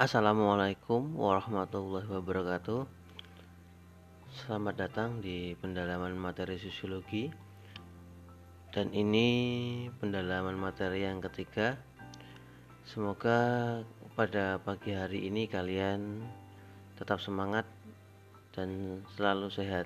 Assalamualaikum 0.00 1.12
warahmatullahi 1.12 2.08
wabarakatuh. 2.08 2.88
Selamat 4.32 4.88
datang 4.88 5.20
di 5.20 5.52
pendalaman 5.60 6.16
materi 6.16 6.56
sosiologi. 6.56 7.28
Dan 8.72 8.96
ini 8.96 9.28
pendalaman 10.00 10.56
materi 10.56 11.04
yang 11.04 11.20
ketiga. 11.20 11.76
Semoga 12.88 13.36
pada 14.16 14.56
pagi 14.64 14.96
hari 14.96 15.28
ini 15.28 15.44
kalian 15.44 16.24
tetap 16.96 17.20
semangat 17.20 17.68
dan 18.56 19.04
selalu 19.20 19.52
sehat. 19.52 19.84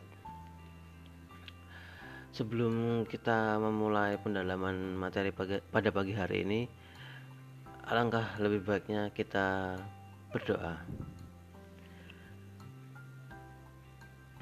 Sebelum 2.30 3.02
kita 3.10 3.58
memulai 3.58 4.14
pendalaman 4.22 4.94
materi 4.94 5.34
pada 5.34 5.90
pagi 5.90 6.14
hari 6.14 6.46
ini, 6.46 6.60
alangkah 7.90 8.38
lebih 8.38 8.62
baiknya 8.62 9.10
kita 9.10 9.74
berdoa. 10.34 10.74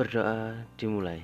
Berdoa 0.01 0.65
dimulai. 0.81 1.21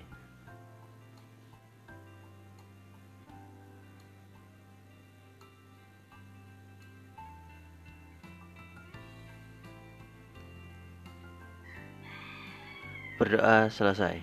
Berdoa 13.17 13.73
selesai. 13.73 14.21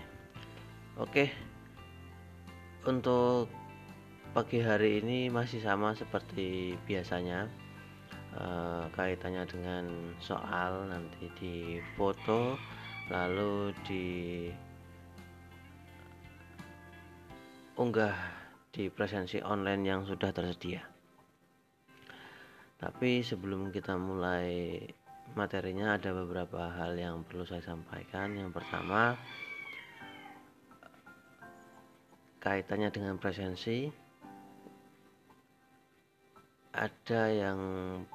Oke. 1.01 1.33
Untuk 2.85 3.49
pagi 4.37 4.61
hari 4.61 5.01
ini 5.01 5.33
masih 5.33 5.57
sama 5.65 5.97
seperti 5.97 6.77
biasanya 6.85 7.64
Eh, 8.35 8.85
kaitannya 8.91 9.47
dengan 9.47 9.85
soal 10.19 10.91
nanti 10.91 11.31
di 11.39 11.79
foto 11.95 12.59
lalu 13.07 13.71
di 13.87 14.07
unggah 17.79 18.11
di 18.75 18.91
presensi 18.91 19.39
online 19.39 19.83
yang 19.87 20.03
sudah 20.03 20.35
tersedia. 20.35 20.83
Tapi 22.75 23.23
sebelum 23.23 23.71
kita 23.71 23.95
mulai 23.95 24.83
materinya 25.31 25.95
ada 25.95 26.11
beberapa 26.11 26.75
hal 26.75 26.99
yang 26.99 27.23
perlu 27.23 27.47
saya 27.47 27.63
sampaikan. 27.63 28.35
Yang 28.35 28.51
pertama 28.51 29.15
kaitannya 32.43 32.91
dengan 32.91 33.15
presensi 33.15 34.04
ada 36.75 37.31
yang 37.31 37.59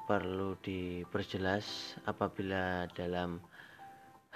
perlu 0.05 0.53
diperjelas 0.61 1.97
apabila 2.05 2.85
dalam 2.93 3.41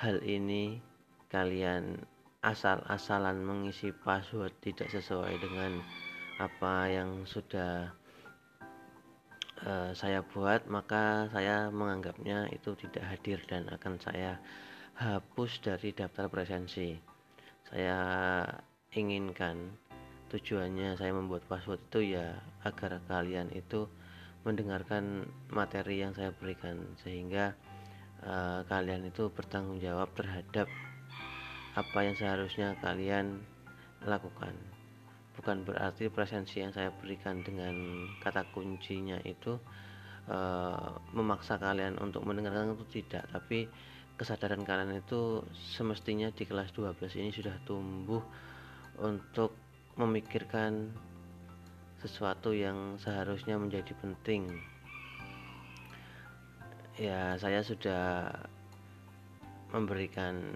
hal 0.01 0.17
ini 0.25 0.81
kalian 1.29 2.01
asal-asalan 2.41 3.37
mengisi 3.45 3.93
password 3.93 4.49
tidak 4.65 4.89
sesuai 4.89 5.37
dengan 5.37 5.77
apa 6.41 6.89
yang 6.89 7.23
sudah 7.29 7.93
uh, 9.61 9.93
saya 9.93 10.25
buat 10.25 10.65
maka 10.67 11.29
saya 11.29 11.69
menganggapnya 11.69 12.49
itu 12.49 12.73
tidak 12.81 13.05
hadir 13.05 13.39
dan 13.45 13.69
akan 13.69 14.01
saya 14.01 14.41
hapus 14.97 15.61
dari 15.61 15.93
daftar 15.93 16.33
presensi. 16.33 16.97
Saya 17.69 17.97
inginkan 18.97 19.69
tujuannya 20.33 20.97
saya 20.97 21.13
membuat 21.13 21.45
password 21.45 21.81
itu 21.93 22.17
ya 22.17 22.41
agar 22.65 22.99
kalian 23.05 23.53
itu 23.53 23.85
mendengarkan 24.45 25.25
materi 25.49 26.05
yang 26.05 26.13
saya 26.13 26.29
berikan 26.29 26.95
sehingga 27.01 27.57
uh, 28.21 28.61
kalian 28.69 29.09
itu 29.09 29.27
bertanggung 29.33 29.81
jawab 29.81 30.13
terhadap 30.13 30.69
apa 31.75 31.99
yang 32.05 32.15
seharusnya 32.15 32.77
kalian 32.79 33.41
lakukan. 34.05 34.53
Bukan 35.35 35.67
berarti 35.67 36.07
presensi 36.07 36.63
yang 36.63 36.71
saya 36.71 36.93
berikan 36.95 37.43
dengan 37.43 37.75
kata 38.23 38.47
kuncinya 38.55 39.19
itu 39.27 39.59
uh, 40.29 40.95
memaksa 41.11 41.59
kalian 41.59 41.97
untuk 41.99 42.23
mendengarkan 42.23 42.77
itu 42.77 43.03
tidak 43.03 43.27
tapi 43.33 43.67
kesadaran 44.15 44.63
kalian 44.63 45.03
itu 45.03 45.43
semestinya 45.75 46.31
di 46.31 46.47
kelas 46.47 46.71
12 46.71 47.19
ini 47.19 47.35
sudah 47.35 47.59
tumbuh 47.67 48.23
untuk 49.03 49.51
memikirkan 49.99 50.95
sesuatu 52.05 52.53
yang 52.53 53.01
seharusnya 53.01 53.57
menjadi 53.57 53.97
penting. 53.97 54.61
Ya 57.01 57.33
saya 57.41 57.65
sudah 57.65 58.29
memberikan 59.73 60.53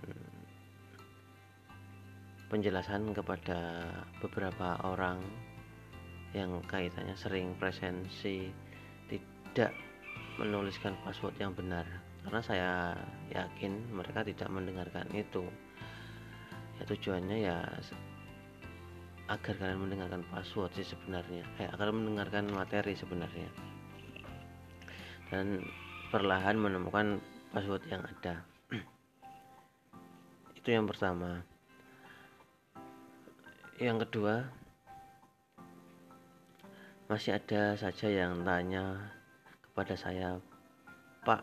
penjelasan 2.54 3.12
kepada 3.18 3.90
beberapa 4.22 4.78
orang 4.86 5.20
yang 6.38 6.62
kaitannya 6.70 7.18
sering 7.18 7.58
presensi 7.58 8.54
tidak 9.10 9.74
menuliskan 10.38 10.94
password 11.02 11.34
yang 11.42 11.52
benar. 11.58 11.84
Karena 12.22 12.42
saya 12.46 12.72
yakin 13.34 13.90
mereka 13.90 14.22
tidak 14.22 14.48
mendengarkan 14.54 15.10
itu. 15.18 15.44
Ya 16.78 16.84
tujuannya 16.86 17.38
ya 17.42 17.58
agar 19.30 19.54
kalian 19.62 19.86
mendengarkan 19.86 20.26
password 20.34 20.74
sih 20.74 20.90
sebenarnya. 20.90 21.46
Eh, 21.62 21.70
agar 21.70 21.94
mendengarkan 21.94 22.50
materi 22.50 22.98
sebenarnya. 22.98 23.46
Dan 25.30 25.62
perlahan 26.10 26.58
menemukan 26.58 27.22
password 27.54 27.86
yang 27.94 28.02
ada. 28.02 28.42
Itu 30.58 30.68
yang 30.74 30.90
pertama. 30.90 31.46
Yang 33.78 34.10
kedua 34.10 34.50
masih 37.10 37.38
ada 37.38 37.74
saja 37.74 38.06
yang 38.06 38.46
tanya 38.46 39.14
kepada 39.66 39.98
saya 39.98 40.38
Pak 41.26 41.42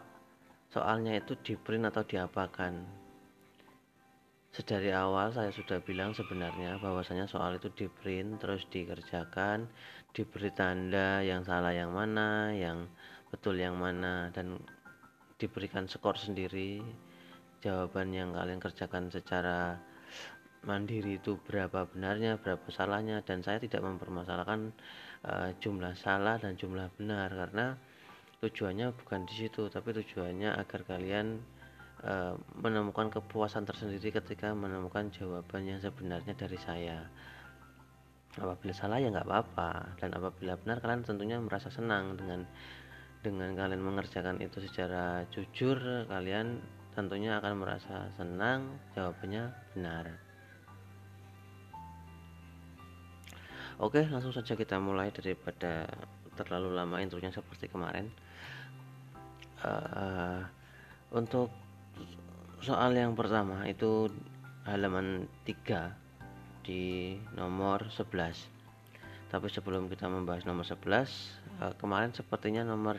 soalnya 0.71 1.19
itu 1.19 1.35
di 1.43 1.59
print 1.59 1.91
atau 1.91 2.07
diapakan 2.07 2.87
sedari 4.57 4.89
awal 4.89 5.37
saya 5.37 5.53
sudah 5.53 5.85
bilang 5.85 6.17
sebenarnya 6.17 6.81
bahwasanya 6.81 7.29
soal 7.29 7.61
itu 7.61 7.69
di 7.77 7.93
print 7.93 8.41
terus 8.41 8.65
dikerjakan 8.73 9.69
diberi 10.17 10.49
tanda 10.49 11.21
yang 11.21 11.45
salah 11.45 11.77
yang 11.77 11.93
mana 11.93 12.57
yang 12.57 12.89
betul 13.29 13.53
yang 13.53 13.77
mana 13.77 14.33
dan 14.33 14.57
diberikan 15.37 15.85
skor 15.85 16.17
sendiri. 16.17 16.81
Jawaban 17.61 18.17
yang 18.17 18.33
kalian 18.33 18.57
kerjakan 18.57 19.13
secara 19.13 19.77
mandiri 20.65 21.21
itu 21.21 21.37
berapa 21.45 21.85
benarnya 21.93 22.41
berapa 22.41 22.65
salahnya 22.73 23.21
dan 23.29 23.45
saya 23.45 23.61
tidak 23.61 23.85
mempermasalahkan 23.85 24.73
uh, 25.29 25.53
jumlah 25.61 25.93
salah 26.01 26.41
dan 26.41 26.57
jumlah 26.57 26.89
benar 26.97 27.29
karena 27.29 27.77
tujuannya 28.41 28.89
bukan 29.05 29.29
di 29.29 29.35
situ 29.37 29.69
tapi 29.69 29.93
tujuannya 29.93 30.57
agar 30.57 30.81
kalian 30.89 31.45
Eh, 32.07 32.35
menemukan 32.63 33.11
kepuasan 33.11 33.67
tersendiri 33.67 34.15
ketika 34.15 34.55
menemukan 34.55 35.11
jawaban 35.11 35.67
yang 35.67 35.83
sebenarnya 35.83 36.39
dari 36.39 36.55
saya. 36.55 37.03
Apabila 38.39 38.71
salah 38.71 39.03
ya 39.03 39.11
nggak 39.11 39.27
apa-apa 39.27 39.99
dan 39.99 40.15
apabila 40.15 40.55
benar 40.63 40.79
kalian 40.79 41.03
tentunya 41.03 41.43
merasa 41.43 41.67
senang 41.67 42.15
dengan 42.15 42.47
dengan 43.27 43.59
kalian 43.59 43.83
mengerjakan 43.83 44.39
itu 44.39 44.63
secara 44.63 45.27
jujur 45.35 46.07
kalian 46.07 46.63
tentunya 46.95 47.43
akan 47.43 47.59
merasa 47.59 48.07
senang 48.15 48.79
jawabannya 48.95 49.51
benar. 49.75 50.07
Oke 53.83 54.07
langsung 54.07 54.31
saja 54.31 54.55
kita 54.55 54.79
mulai 54.79 55.11
daripada 55.11 55.91
terlalu 56.39 56.71
lama 56.71 57.03
intronya 57.03 57.35
seperti 57.35 57.67
kemarin. 57.67 58.07
Uh, 59.67 60.47
untuk 61.11 61.66
soal 62.65 62.97
yang 62.97 63.13
pertama 63.13 63.69
itu 63.69 64.09
halaman 64.65 65.29
3 65.45 65.93
di 66.65 67.15
nomor 67.37 67.93
11 67.93 69.29
tapi 69.29 69.53
sebelum 69.53 69.93
kita 69.93 70.09
membahas 70.09 70.49
nomor 70.49 70.65
11 70.65 70.81
eh, 71.63 71.75
kemarin 71.77 72.17
sepertinya 72.17 72.65
nomor 72.65 72.97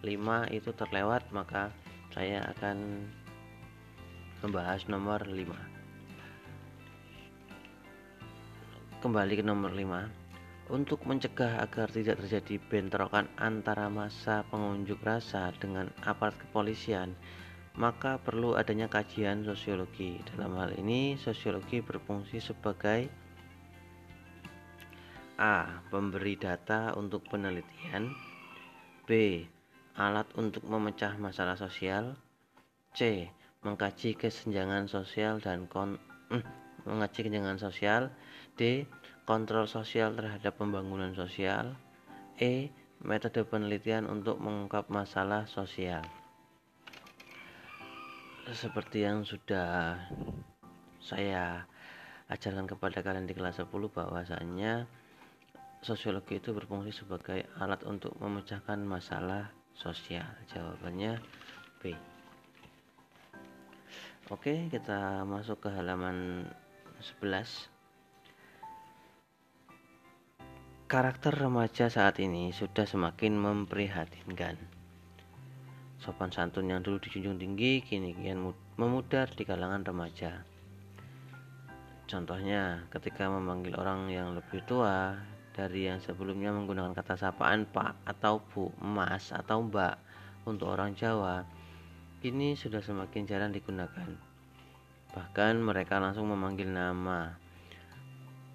5 0.00 0.08
itu 0.56 0.72
terlewat 0.72 1.28
maka 1.30 1.68
saya 2.16 2.40
akan 2.56 3.04
membahas 4.40 4.88
nomor 4.88 5.20
5 5.24 5.74
kembali 9.04 9.34
ke 9.36 9.44
nomor 9.44 9.76
5 9.76 10.72
untuk 10.72 11.04
mencegah 11.04 11.60
agar 11.60 11.92
tidak 11.92 12.24
terjadi 12.24 12.56
bentrokan 12.72 13.28
antara 13.36 13.92
masa 13.92 14.48
pengunjuk 14.48 14.96
rasa 15.04 15.52
dengan 15.60 15.92
aparat 16.08 16.32
kepolisian 16.40 17.12
maka 17.74 18.22
perlu 18.22 18.54
adanya 18.54 18.86
kajian 18.86 19.42
sosiologi. 19.42 20.22
Dalam 20.30 20.54
hal 20.58 20.78
ini, 20.78 21.18
sosiologi 21.18 21.82
berfungsi 21.82 22.38
sebagai 22.38 23.10
A. 25.34 25.82
Pemberi 25.90 26.38
data 26.38 26.94
untuk 26.94 27.26
penelitian 27.26 28.14
B. 29.02 29.42
alat 29.94 30.26
untuk 30.38 30.62
memecah 30.66 31.18
masalah 31.18 31.58
sosial 31.58 32.14
C. 32.94 33.30
Mengkaji 33.66 34.14
kesenjangan 34.14 34.86
sosial 34.86 35.42
dan 35.42 35.66
kon 35.66 35.98
eh, 36.30 36.44
mengkaji 36.86 37.26
kesenjangan 37.26 37.58
sosial 37.58 38.02
D. 38.54 38.86
Kontrol 39.26 39.66
sosial 39.66 40.14
terhadap 40.14 40.54
pembangunan 40.54 41.10
sosial 41.18 41.74
E. 42.38 42.70
Metode 43.02 43.42
penelitian 43.42 44.06
untuk 44.06 44.38
mengungkap 44.38 44.86
masalah 44.88 45.50
sosial 45.50 46.06
seperti 48.52 49.08
yang 49.08 49.24
sudah 49.24 49.96
saya 51.00 51.64
ajarkan 52.28 52.68
kepada 52.68 53.00
kalian 53.00 53.24
di 53.24 53.32
kelas 53.32 53.60
10 53.60 53.72
bahwasanya 53.88 54.84
sosiologi 55.80 56.40
itu 56.40 56.52
berfungsi 56.52 56.92
sebagai 56.92 57.48
alat 57.60 57.84
untuk 57.84 58.16
memecahkan 58.20 58.80
masalah 58.84 59.52
sosial. 59.76 60.24
Jawabannya 60.52 61.20
B. 61.80 61.92
Oke 64.32 64.68
kita 64.72 65.24
masuk 65.28 65.64
ke 65.64 65.68
halaman 65.68 66.48
11 67.20 67.68
Karakter 70.84 71.32
remaja 71.32 71.88
saat 71.92 72.20
ini 72.20 72.52
sudah 72.52 72.84
semakin 72.88 73.36
memprihatinkan 73.36 74.73
Sopan 76.04 76.28
santun 76.28 76.68
yang 76.68 76.84
dulu 76.84 77.00
dijunjung 77.00 77.40
tinggi 77.40 77.80
kini 77.80 78.12
kian 78.12 78.52
memudar 78.76 79.24
di 79.32 79.40
kalangan 79.40 79.88
remaja. 79.88 80.44
Contohnya, 82.04 82.84
ketika 82.92 83.24
memanggil 83.32 83.72
orang 83.80 84.12
yang 84.12 84.36
lebih 84.36 84.60
tua 84.68 85.16
dari 85.56 85.88
yang 85.88 86.04
sebelumnya 86.04 86.52
menggunakan 86.52 86.92
kata 86.92 87.16
sapaan 87.16 87.64
Pak 87.64 88.04
atau 88.04 88.44
Bu, 88.52 88.68
Mas 88.84 89.32
atau 89.32 89.64
Mbak 89.64 89.96
untuk 90.44 90.76
orang 90.76 90.92
Jawa, 90.92 91.48
kini 92.20 92.52
sudah 92.52 92.84
semakin 92.84 93.24
jarang 93.24 93.56
digunakan. 93.56 94.12
Bahkan 95.16 95.56
mereka 95.56 96.04
langsung 96.04 96.28
memanggil 96.28 96.68
nama. 96.68 97.32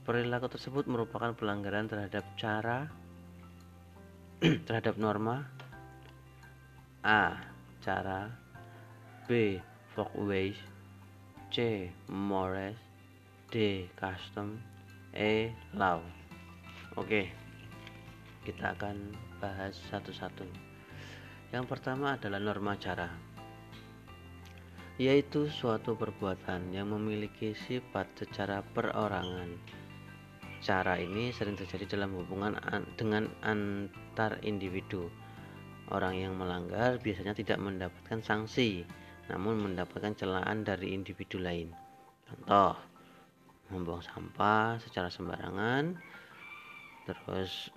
Perilaku 0.06 0.54
tersebut 0.54 0.86
merupakan 0.86 1.34
pelanggaran 1.34 1.90
terhadap 1.90 2.30
cara 2.38 2.86
terhadap 4.70 5.02
norma 5.02 5.59
A. 7.04 7.40
Cara 7.80 8.28
B. 9.24 9.62
Folkways 9.96 10.60
C. 11.48 11.88
Morals 12.12 12.76
D. 13.48 13.88
Custom 13.96 14.60
E. 15.16 15.56
Law 15.74 16.04
Oke 17.00 17.32
kita 18.44 18.74
akan 18.76 19.16
bahas 19.38 19.78
satu-satu 19.88 20.44
yang 21.56 21.70
pertama 21.70 22.18
adalah 22.18 22.42
norma 22.42 22.76
cara 22.76 23.08
yaitu 25.00 25.48
suatu 25.48 25.96
perbuatan 25.96 26.76
yang 26.76 26.92
memiliki 26.92 27.56
sifat 27.56 28.12
secara 28.20 28.60
perorangan 28.76 29.56
cara 30.60 31.00
ini 31.00 31.32
sering 31.32 31.56
terjadi 31.56 31.96
dalam 31.96 32.12
hubungan 32.20 32.60
dengan 33.00 33.32
antar 33.40 34.44
individu 34.44 35.08
Orang 35.90 36.14
yang 36.14 36.38
melanggar 36.38 37.02
biasanya 37.02 37.34
tidak 37.34 37.58
mendapatkan 37.58 38.22
sanksi, 38.22 38.86
namun 39.26 39.58
mendapatkan 39.58 40.14
celaan 40.14 40.62
dari 40.62 40.94
individu 40.94 41.42
lain. 41.42 41.74
Contoh, 42.30 42.78
membuang 43.74 44.06
sampah 44.06 44.78
secara 44.78 45.10
sembarangan, 45.10 45.98
terus 47.10 47.74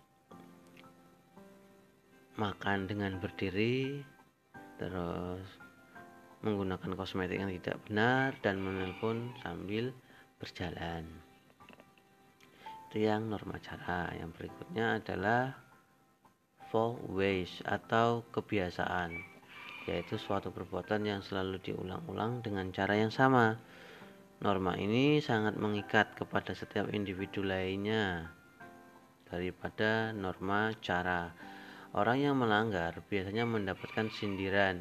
makan 2.36 2.84
dengan 2.84 3.16
berdiri, 3.16 4.04
terus 4.76 5.44
menggunakan 6.42 6.92
kosmetik 6.98 7.38
yang 7.38 7.52
tidak 7.62 7.80
benar 7.86 8.36
dan 8.44 8.60
menelpon 8.60 9.32
sambil 9.40 9.94
berjalan. 10.36 11.06
Itu 12.90 13.08
yang 13.08 13.30
norma 13.30 13.56
cara. 13.62 14.12
Yang 14.12 14.36
berikutnya 14.36 15.00
adalah 15.00 15.61
four 16.72 16.96
ways 17.12 17.60
atau 17.68 18.24
kebiasaan 18.32 19.12
yaitu 19.84 20.16
suatu 20.16 20.48
perbuatan 20.54 21.04
yang 21.04 21.20
selalu 21.20 21.58
diulang-ulang 21.60 22.40
dengan 22.40 22.70
cara 22.70 22.96
yang 22.96 23.10
sama. 23.10 23.58
Norma 24.42 24.74
ini 24.78 25.22
sangat 25.22 25.54
mengikat 25.58 26.18
kepada 26.18 26.54
setiap 26.54 26.90
individu 26.90 27.46
lainnya 27.46 28.30
daripada 29.28 30.10
norma 30.14 30.74
cara. 30.82 31.30
Orang 31.92 32.24
yang 32.24 32.40
melanggar 32.40 33.04
biasanya 33.06 33.44
mendapatkan 33.44 34.08
sindiran 34.08 34.80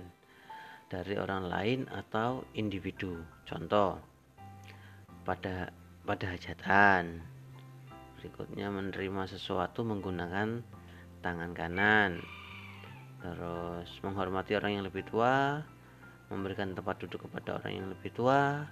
dari 0.88 1.20
orang 1.20 1.50
lain 1.50 1.80
atau 1.92 2.48
individu. 2.56 3.20
Contoh, 3.44 4.00
pada 5.28 5.70
pada 6.08 6.26
hajatan. 6.34 7.22
Berikutnya 8.18 8.70
menerima 8.70 9.28
sesuatu 9.28 9.82
menggunakan 9.82 10.62
tangan 11.22 11.54
kanan. 11.54 12.20
Terus 13.22 13.90
menghormati 14.02 14.58
orang 14.58 14.82
yang 14.82 14.86
lebih 14.86 15.06
tua 15.06 15.62
memberikan 16.34 16.74
tempat 16.74 16.98
duduk 17.06 17.30
kepada 17.30 17.62
orang 17.62 17.72
yang 17.76 17.88
lebih 17.92 18.10
tua 18.16 18.66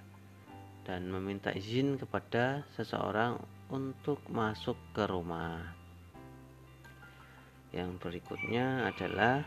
dan 0.82 1.06
meminta 1.06 1.52
izin 1.52 2.00
kepada 2.00 2.66
seseorang 2.74 3.38
untuk 3.70 4.18
masuk 4.26 4.74
ke 4.96 5.06
rumah. 5.06 5.60
Yang 7.70 8.02
berikutnya 8.02 8.90
adalah 8.90 9.46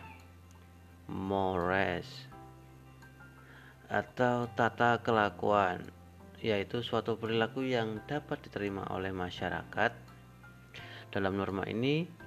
mores 1.12 2.08
atau 3.92 4.48
tata 4.56 5.04
kelakuan 5.04 5.84
yaitu 6.40 6.80
suatu 6.84 7.20
perilaku 7.20 7.64
yang 7.68 8.04
dapat 8.08 8.40
diterima 8.48 8.88
oleh 8.92 9.12
masyarakat. 9.12 9.92
Dalam 11.12 11.34
norma 11.36 11.64
ini 11.68 12.23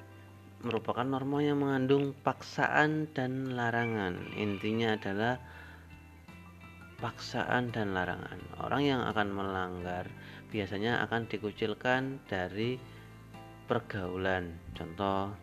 merupakan 0.64 1.04
norma 1.04 1.44
yang 1.44 1.60
mengandung 1.60 2.16
paksaan 2.24 3.10
dan 3.12 3.52
larangan. 3.52 4.16
Intinya 4.38 4.96
adalah 4.96 5.36
paksaan 6.96 7.72
dan 7.72 7.92
larangan. 7.92 8.40
Orang 8.64 8.82
yang 8.84 9.04
akan 9.04 9.28
melanggar 9.32 10.08
biasanya 10.48 11.04
akan 11.04 11.28
dikucilkan 11.28 12.24
dari 12.24 12.80
pergaulan. 13.68 14.56
Contoh 14.72 15.34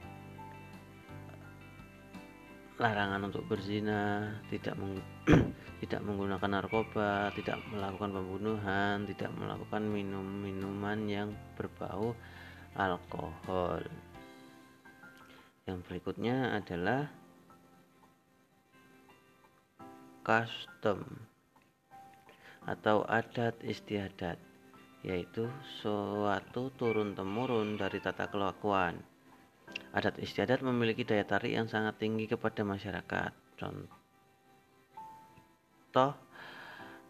larangan 2.82 3.30
untuk 3.30 3.46
berzina, 3.46 4.34
tidak 4.50 4.74
meng, 4.82 4.98
tidak 5.86 6.02
menggunakan 6.02 6.50
narkoba, 6.58 7.30
tidak 7.38 7.62
melakukan 7.70 8.12
pembunuhan, 8.18 9.06
tidak 9.06 9.30
melakukan 9.38 9.84
minum-minuman 9.88 11.00
yang 11.06 11.30
berbau 11.54 12.18
alkohol. 12.74 13.86
Yang 15.64 15.80
berikutnya 15.88 16.60
adalah 16.60 17.08
custom 20.24 21.04
atau 22.64 23.04
adat 23.08 23.60
istiadat 23.64 24.40
yaitu 25.04 25.52
suatu 25.84 26.72
turun 26.80 27.12
temurun 27.12 27.76
dari 27.76 28.00
tata 28.00 28.32
kelakuan. 28.32 29.00
Adat 29.92 30.16
istiadat 30.20 30.64
memiliki 30.64 31.04
daya 31.04 31.28
tarik 31.28 31.52
yang 31.52 31.68
sangat 31.68 32.00
tinggi 32.00 32.28
kepada 32.28 32.64
masyarakat. 32.64 33.32
Contoh 33.60 33.92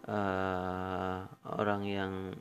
uh, 0.10 1.18
orang 1.58 1.82
yang 1.86 2.34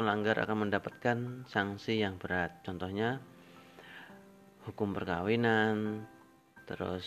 melanggar 0.00 0.40
akan 0.40 0.68
mendapatkan 0.68 1.44
sanksi 1.44 2.00
yang 2.00 2.16
berat. 2.16 2.64
Contohnya 2.64 3.20
hukum 4.70 4.94
perkawinan, 4.94 6.06
terus 6.70 7.02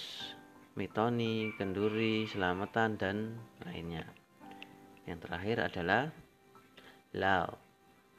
mitoni, 0.76 1.56
kenduri, 1.56 2.28
selamatan 2.28 3.00
dan 3.00 3.40
lainnya. 3.64 4.04
Yang 5.08 5.20
terakhir 5.24 5.58
adalah 5.72 6.04
law 7.16 7.48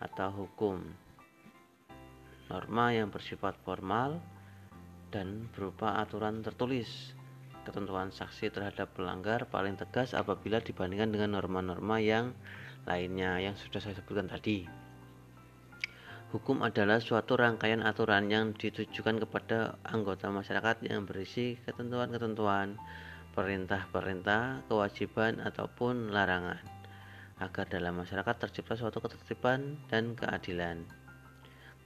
atau 0.00 0.28
hukum. 0.32 0.80
Norma 2.48 2.96
yang 2.96 3.12
bersifat 3.12 3.60
formal 3.68 4.16
dan 5.12 5.52
berupa 5.52 6.00
aturan 6.00 6.40
tertulis. 6.40 7.12
Ketentuan 7.68 8.12
saksi 8.12 8.48
terhadap 8.48 8.92
pelanggar 8.96 9.48
paling 9.48 9.76
tegas 9.76 10.12
apabila 10.12 10.60
dibandingkan 10.60 11.12
dengan 11.12 11.40
norma-norma 11.40 11.96
yang 12.00 12.36
lainnya 12.84 13.40
yang 13.40 13.56
sudah 13.56 13.80
saya 13.80 13.96
sebutkan 13.96 14.28
tadi. 14.28 14.83
Hukum 16.34 16.66
adalah 16.66 16.98
suatu 16.98 17.38
rangkaian 17.38 17.86
aturan 17.86 18.26
yang 18.26 18.58
ditujukan 18.58 19.22
kepada 19.22 19.78
anggota 19.86 20.34
masyarakat 20.34 20.82
yang 20.82 21.06
berisi 21.06 21.54
ketentuan-ketentuan, 21.62 22.74
perintah-perintah, 23.38 24.66
kewajiban, 24.66 25.38
ataupun 25.38 26.10
larangan, 26.10 26.58
agar 27.38 27.70
dalam 27.70 28.02
masyarakat 28.02 28.34
tercipta 28.34 28.74
suatu 28.74 28.98
ketertiban 28.98 29.78
dan 29.86 30.18
keadilan. 30.18 30.82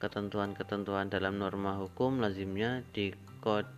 ketentuan-ketentuan 0.01 1.13
dalam 1.13 1.37
norma 1.37 1.77
hukum 1.77 2.25
lazimnya 2.25 2.81
dikod 2.97 3.69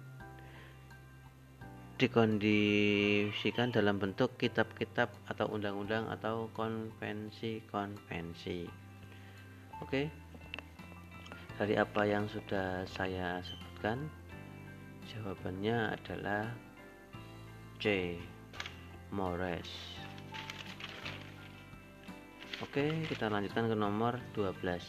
dikondisikan 1.98 3.74
dalam 3.74 3.98
bentuk 3.98 4.38
kitab-kitab 4.38 5.10
atau 5.26 5.50
undang-undang 5.50 6.06
atau 6.12 6.46
konvensi-konvensi. 6.54 8.70
Oke. 9.82 10.19
Dari 11.60 11.76
apa 11.76 12.08
yang 12.08 12.24
sudah 12.24 12.88
saya 12.88 13.36
sebutkan, 13.44 14.08
jawabannya 15.12 15.92
adalah 15.92 16.48
C. 17.76 18.16
Mores. 19.12 19.68
Oke, 22.64 23.04
kita 23.12 23.28
lanjutkan 23.28 23.68
ke 23.68 23.76
nomor 23.76 24.16
12. 24.32 24.88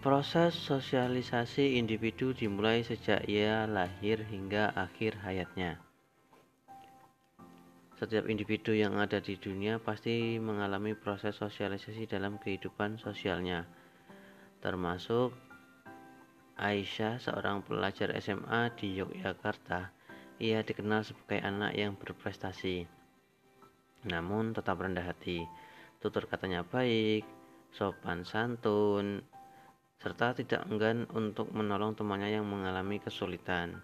Proses 0.00 0.56
sosialisasi 0.56 1.76
individu 1.76 2.32
dimulai 2.32 2.80
sejak 2.88 3.28
ia 3.28 3.68
lahir 3.68 4.24
hingga 4.32 4.72
akhir 4.72 5.20
hayatnya. 5.20 5.87
Setiap 7.98 8.30
individu 8.30 8.70
yang 8.78 8.94
ada 9.02 9.18
di 9.18 9.34
dunia 9.34 9.82
pasti 9.82 10.38
mengalami 10.38 10.94
proses 10.94 11.34
sosialisasi 11.34 12.06
dalam 12.06 12.38
kehidupan 12.38 12.94
sosialnya, 12.94 13.66
termasuk 14.62 15.34
Aisyah, 16.54 17.18
seorang 17.18 17.66
pelajar 17.66 18.14
SMA 18.22 18.70
di 18.78 19.02
Yogyakarta. 19.02 19.90
Ia 20.38 20.62
dikenal 20.62 21.02
sebagai 21.02 21.42
anak 21.42 21.74
yang 21.74 21.98
berprestasi, 21.98 22.86
namun 24.06 24.54
tetap 24.54 24.78
rendah 24.78 25.02
hati. 25.02 25.42
Tutur 25.98 26.30
katanya 26.30 26.62
baik, 26.62 27.26
sopan 27.74 28.22
santun, 28.22 29.26
serta 29.98 30.38
tidak 30.38 30.62
enggan 30.70 31.10
untuk 31.10 31.50
menolong 31.50 31.98
temannya 31.98 32.38
yang 32.38 32.46
mengalami 32.46 33.02
kesulitan. 33.02 33.82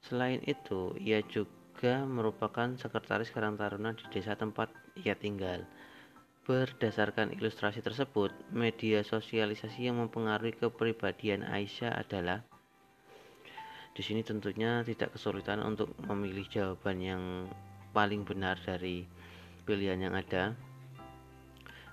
Selain 0.00 0.40
itu, 0.48 0.96
ia 0.96 1.20
juga 1.28 1.61
merupakan 2.06 2.76
sekretaris 2.78 3.32
Karang 3.34 3.58
Taruna 3.58 3.96
di 3.96 4.04
desa 4.12 4.38
tempat 4.38 4.70
ia 5.00 5.16
tinggal. 5.18 5.66
Berdasarkan 6.42 7.34
ilustrasi 7.34 7.82
tersebut, 7.82 8.30
media 8.50 9.02
sosialisasi 9.02 9.90
yang 9.90 9.98
mempengaruhi 9.98 10.58
kepribadian 10.58 11.42
Aisyah 11.46 11.98
adalah 11.98 12.42
di 13.92 14.00
sini 14.00 14.24
tentunya 14.24 14.80
tidak 14.88 15.12
kesulitan 15.12 15.60
untuk 15.60 15.92
memilih 16.08 16.48
jawaban 16.48 16.96
yang 16.96 17.22
paling 17.92 18.24
benar 18.24 18.56
dari 18.64 19.04
pilihan 19.68 20.08
yang 20.08 20.14
ada. 20.16 20.56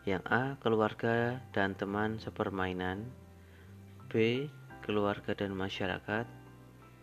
Yang 0.08 0.24
A, 0.32 0.56
keluarga 0.64 1.44
dan 1.52 1.76
teman 1.76 2.16
sepermainan. 2.24 3.04
B. 4.08 4.48
Keluarga 4.80 5.36
dan 5.36 5.52
masyarakat 5.52 6.24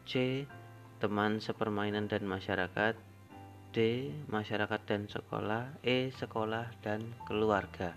C. 0.08 0.42
Teman 0.96 1.44
sepermainan 1.44 2.08
dan 2.08 2.24
masyarakat 2.24 2.96
D. 3.76 4.08
Masyarakat 4.32 4.80
dan 4.88 5.04
sekolah 5.04 5.76
E. 5.84 6.08
Sekolah 6.08 6.72
dan 6.80 7.04
keluarga 7.28 7.92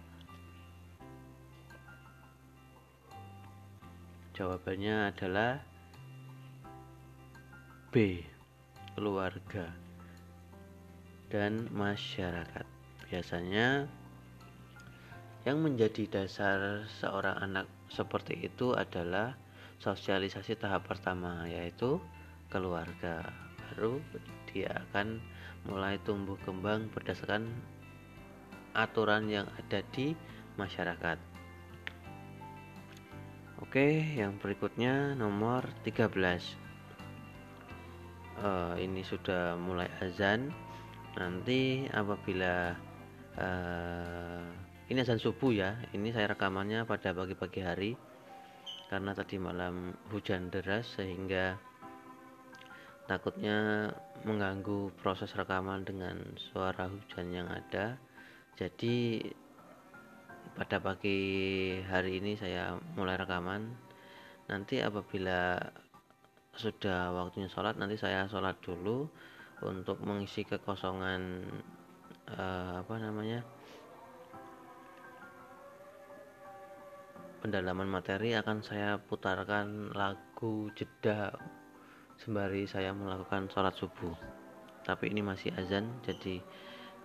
Jawabannya 4.35 5.15
adalah 5.15 5.63
B. 7.95 8.19
Keluarga 8.99 9.71
dan 11.31 11.71
masyarakat 11.71 12.67
Biasanya 13.07 13.87
yang 15.47 15.63
menjadi 15.63 16.03
dasar 16.19 16.83
seorang 16.99 17.39
anak 17.47 17.65
seperti 17.87 18.43
itu 18.43 18.75
adalah 18.75 19.39
sosialisasi 19.79 20.59
tahap 20.59 20.83
pertama 20.83 21.47
yaitu 21.47 22.03
keluarga 22.49 23.29
baru 23.69 24.01
dia 24.49 24.81
akan 24.89 25.21
mulai 25.69 26.01
tumbuh 26.01 26.35
kembang 26.41 26.89
berdasarkan 26.89 27.45
aturan 28.73 29.29
yang 29.29 29.45
ada 29.57 29.85
di 29.93 30.17
masyarakat. 30.57 31.17
Oke 33.59 34.01
yang 34.17 34.41
berikutnya 34.41 35.13
nomor 35.13 35.67
13 35.85 36.09
uh, 38.39 38.73
eh, 38.73 38.73
ini 38.81 39.01
sudah 39.05 39.53
mulai 39.59 39.87
azan. 40.01 40.49
Nanti 41.19 41.85
apabila 41.91 42.73
uh, 43.37 44.43
ini 44.89 44.97
azan 45.03 45.21
subuh 45.21 45.51
ya. 45.53 45.75
Ini 45.93 46.09
saya 46.15 46.33
rekamannya 46.33 46.87
pada 46.87 47.13
pagi-pagi 47.13 47.61
hari 47.61 47.91
karena 48.89 49.13
tadi 49.13 49.37
malam 49.37 49.93
hujan 50.09 50.49
deras 50.49 50.97
sehingga 50.97 51.68
takutnya 53.09 53.89
mengganggu 54.21 54.93
proses 55.01 55.33
rekaman 55.33 55.81
dengan 55.81 56.21
suara 56.37 56.85
hujan 56.85 57.33
yang 57.33 57.49
ada. 57.49 57.97
Jadi 58.53 59.25
pada 60.53 60.77
pagi 60.77 61.17
hari 61.89 62.21
ini 62.21 62.37
saya 62.37 62.77
mulai 62.93 63.17
rekaman. 63.17 63.73
Nanti 64.45 64.77
apabila 64.77 65.57
sudah 66.53 67.09
waktunya 67.17 67.49
sholat 67.49 67.81
nanti 67.81 67.97
saya 67.97 68.29
sholat 68.29 68.61
dulu 68.61 69.09
untuk 69.65 70.05
mengisi 70.05 70.45
kekosongan 70.45 71.49
eh, 72.29 72.73
apa 72.83 72.95
namanya 72.99 73.41
pendalaman 77.39 77.87
materi 77.87 78.35
akan 78.35 78.59
saya 78.59 78.99
putarkan 78.99 79.95
lagu 79.95 80.67
jeda 80.75 81.31
sembari 82.19 82.67
saya 82.67 82.91
melakukan 82.91 83.47
sholat 83.47 83.71
subuh. 83.79 84.11
Tapi 84.83 85.07
ini 85.07 85.23
masih 85.23 85.55
azan 85.55 85.87
jadi 86.03 86.43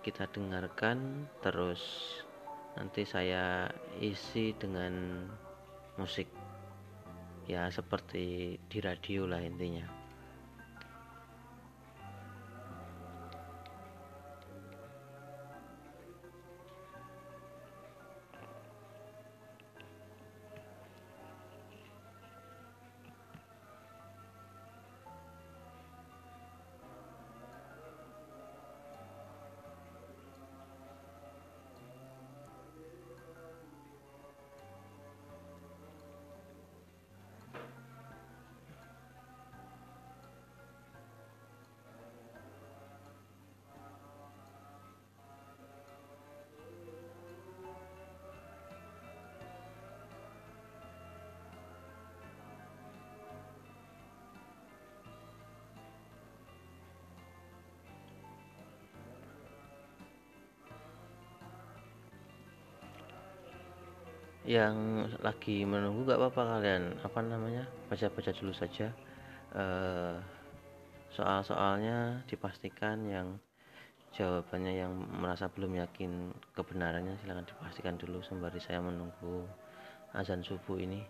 kita 0.03 0.27
dengarkan 0.35 1.27
terus. 1.39 1.81
Nanti 2.75 3.07
saya 3.07 3.71
isi 4.03 4.51
dengan 4.59 5.23
musik. 5.95 6.27
Ya 7.47 7.71
seperti 7.71 8.59
di 8.67 8.77
radio 8.83 9.23
lah 9.23 9.39
intinya 9.39 9.94
yang 64.55 65.07
lagi 65.19 65.67
menunggu 65.67 66.07
gak 66.07 66.19
apa-apa 66.19 66.57
kalian. 66.57 66.95
Apa 67.03 67.19
namanya? 67.19 67.67
Baca-baca 67.91 68.31
dulu 68.31 68.55
saja. 68.55 68.87
Uh, 69.51 70.15
soal-soalnya 71.11 72.23
dipastikan 72.27 73.03
yang 73.07 73.39
jawabannya 74.15 74.79
yang 74.79 74.91
merasa 74.95 75.51
belum 75.51 75.75
yakin 75.75 76.31
kebenarannya 76.55 77.19
silahkan 77.19 77.47
dipastikan 77.51 77.95
dulu 77.99 78.23
sembari 78.23 78.63
saya 78.63 78.79
menunggu 78.79 79.43
azan 80.15 80.39
subuh 80.39 80.79
ini 80.79 81.03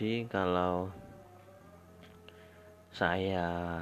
jadi 0.00 0.24
kalau 0.32 0.88
saya 2.88 3.76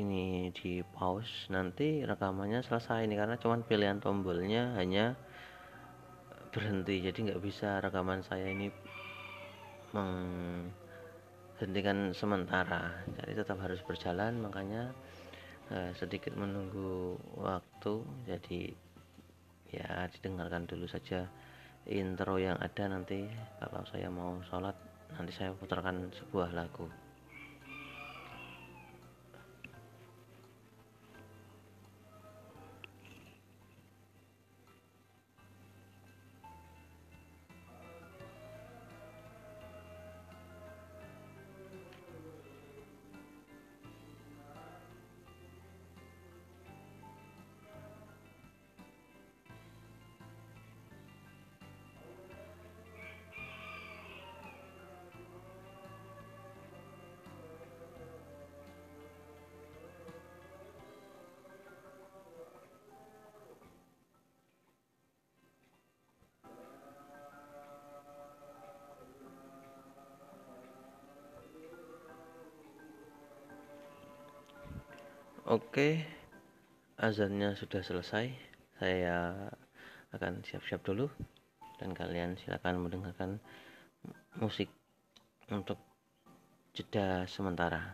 ini 0.00 0.48
di 0.48 0.80
pause 0.80 1.52
nanti 1.52 2.00
rekamannya 2.08 2.64
selesai 2.64 3.04
ini. 3.04 3.20
Karena 3.20 3.36
cuman 3.36 3.68
pilihan 3.68 4.00
tombolnya 4.00 4.80
hanya 4.80 5.12
berhenti. 6.56 7.04
Jadi 7.04 7.28
nggak 7.28 7.44
bisa 7.44 7.84
rekaman 7.84 8.24
saya 8.24 8.48
ini 8.48 8.72
menghentikan 9.92 12.16
sementara. 12.16 13.04
Jadi 13.20 13.44
tetap 13.44 13.60
harus 13.60 13.84
berjalan 13.84 14.40
makanya 14.40 14.96
eh, 15.68 15.92
sedikit 16.00 16.32
menunggu 16.32 17.20
waktu. 17.44 18.00
Jadi 18.24 18.72
ya 19.68 20.08
didengarkan 20.16 20.64
dulu 20.64 20.88
saja 20.88 21.28
intro 21.88 22.40
yang 22.40 22.56
ada 22.60 22.88
nanti 22.88 23.28
kalau 23.60 23.84
saya 23.88 24.08
mau 24.08 24.40
sholat 24.48 24.76
nanti 25.14 25.32
saya 25.36 25.52
putarkan 25.52 26.08
sebuah 26.10 26.56
lagu 26.56 26.88
Oke, 75.44 76.00
azannya 76.96 77.52
sudah 77.52 77.84
selesai. 77.84 78.32
Saya 78.80 79.44
akan 80.16 80.40
siap-siap 80.40 80.80
dulu 80.80 81.04
dan 81.76 81.92
kalian 81.92 82.40
silakan 82.40 82.80
mendengarkan 82.80 83.36
musik 84.40 84.72
untuk 85.52 85.76
jeda 86.72 87.28
sementara. 87.28 87.92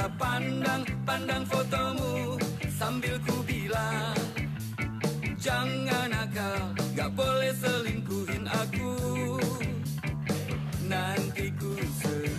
Pandang, 0.00 0.80
pandang 1.04 1.44
fotomu 1.44 2.40
Sambil 2.72 3.20
ku 3.20 3.44
bilang 3.44 4.16
Jangan 5.40 6.12
nakal, 6.12 6.76
gak 6.92 7.16
boleh 7.16 7.48
selingkuhin 7.56 8.44
aku. 8.44 8.92
Nanti 10.84 11.48
ku 11.56 11.72
sedih. 11.96 12.36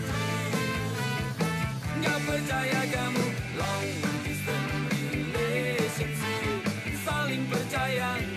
Gak 1.97 2.19
percaya 2.21 2.81
kamu 2.93 3.25
Long 3.57 3.89
distance 4.21 4.85
relationship. 4.93 6.61
Saling 7.01 7.43
percaya. 7.49 8.30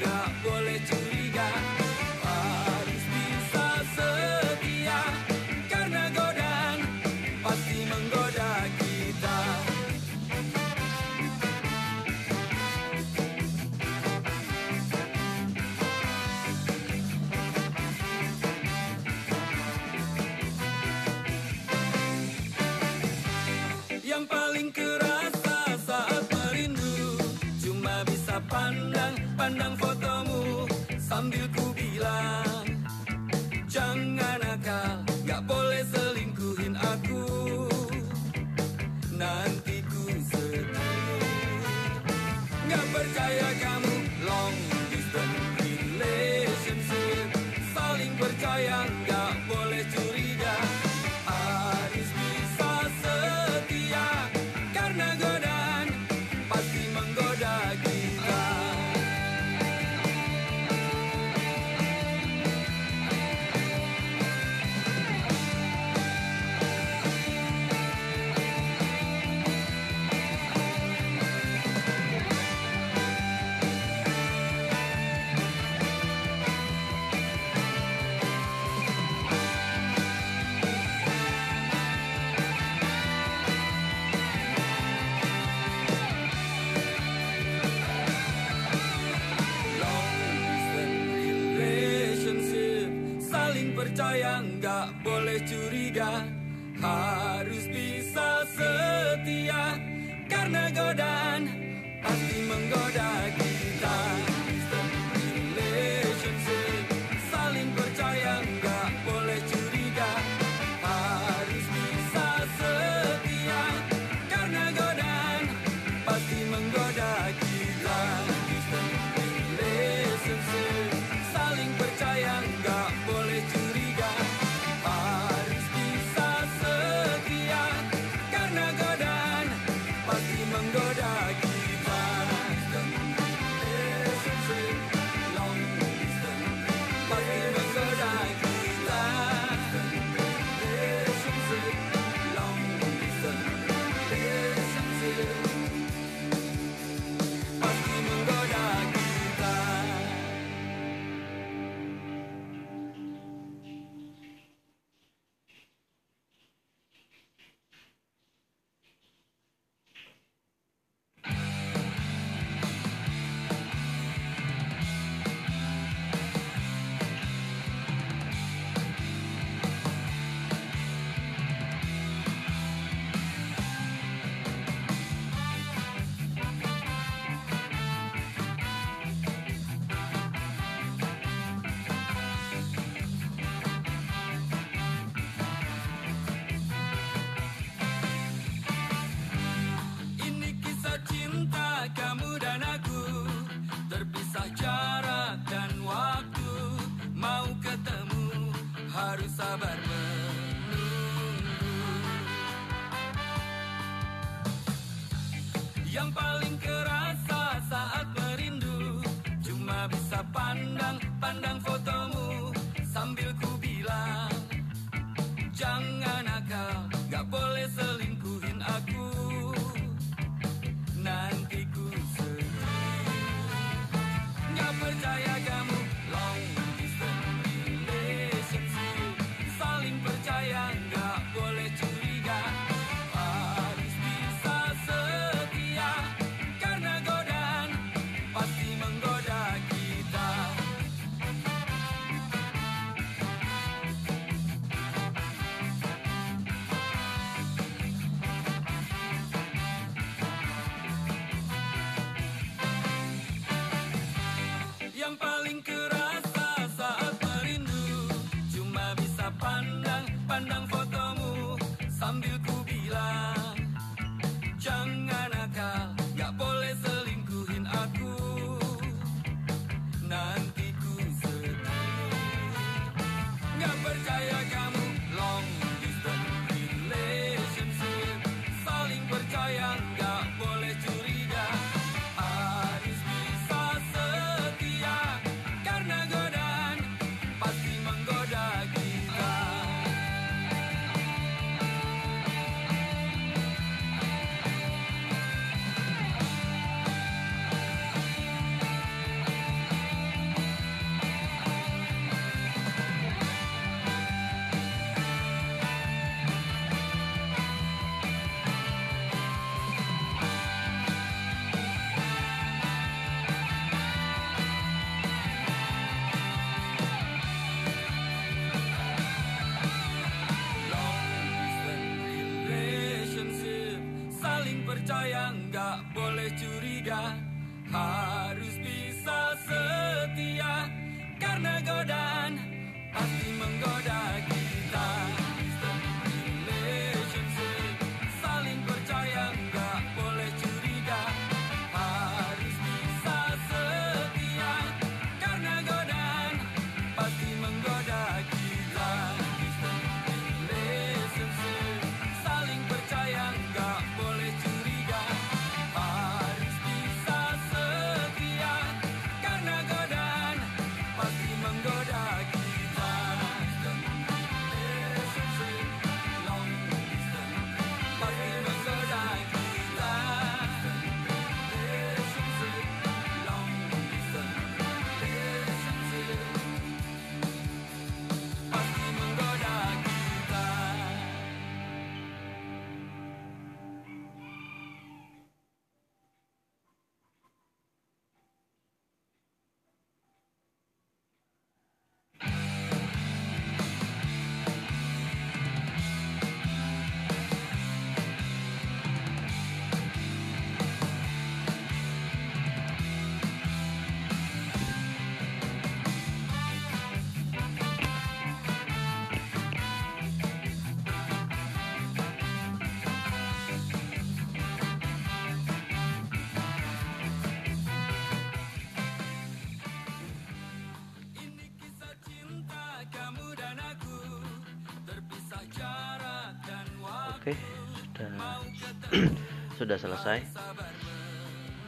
Sudah 429.64 429.80
selesai. 429.80 430.20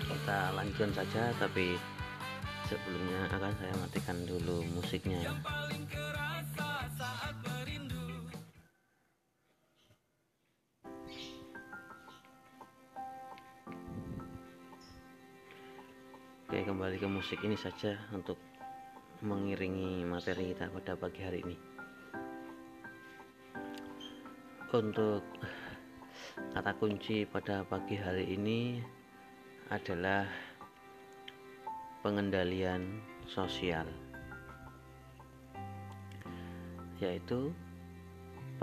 Kita 0.05 0.53
lanjutkan 0.53 0.93
saja, 0.93 1.33
tapi 1.41 1.81
sebelumnya 2.69 3.25
akan 3.33 3.53
saya 3.57 3.75
matikan 3.81 4.21
dulu 4.29 4.61
musiknya. 4.77 5.17
ya. 5.25 5.33
Oke, 16.47 16.59
kembali 16.69 17.01
ke 17.01 17.09
musik 17.09 17.41
ini 17.49 17.57
saja 17.57 17.97
untuk 18.13 18.37
mengiringi 19.25 20.05
materi 20.05 20.53
kita 20.53 20.69
pada 20.69 21.01
pagi 21.01 21.25
hari 21.25 21.41
ini. 21.49 21.57
Untuk 24.77 25.25
kata 26.57 26.73
kunci 26.77 27.25
pada 27.29 27.65
pagi 27.65 27.97
hari 27.97 28.37
ini 28.37 28.81
adalah 29.69 30.25
pengendalian 32.01 33.03
sosial, 33.27 33.85
yaitu 37.03 37.51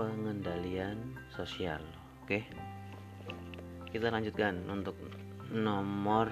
pengendalian 0.00 1.14
sosial. 1.34 1.82
Oke, 2.24 2.42
kita 3.92 4.10
lanjutkan 4.10 4.58
untuk 4.66 4.96
nomor 5.52 6.30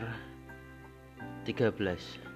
13 1.44 2.32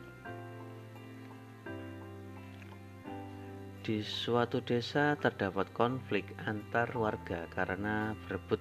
Di 3.86 4.02
suatu 4.02 4.58
desa 4.66 5.14
terdapat 5.14 5.70
konflik 5.70 6.26
antar 6.42 6.90
warga 6.98 7.46
karena 7.54 8.18
berebut 8.26 8.58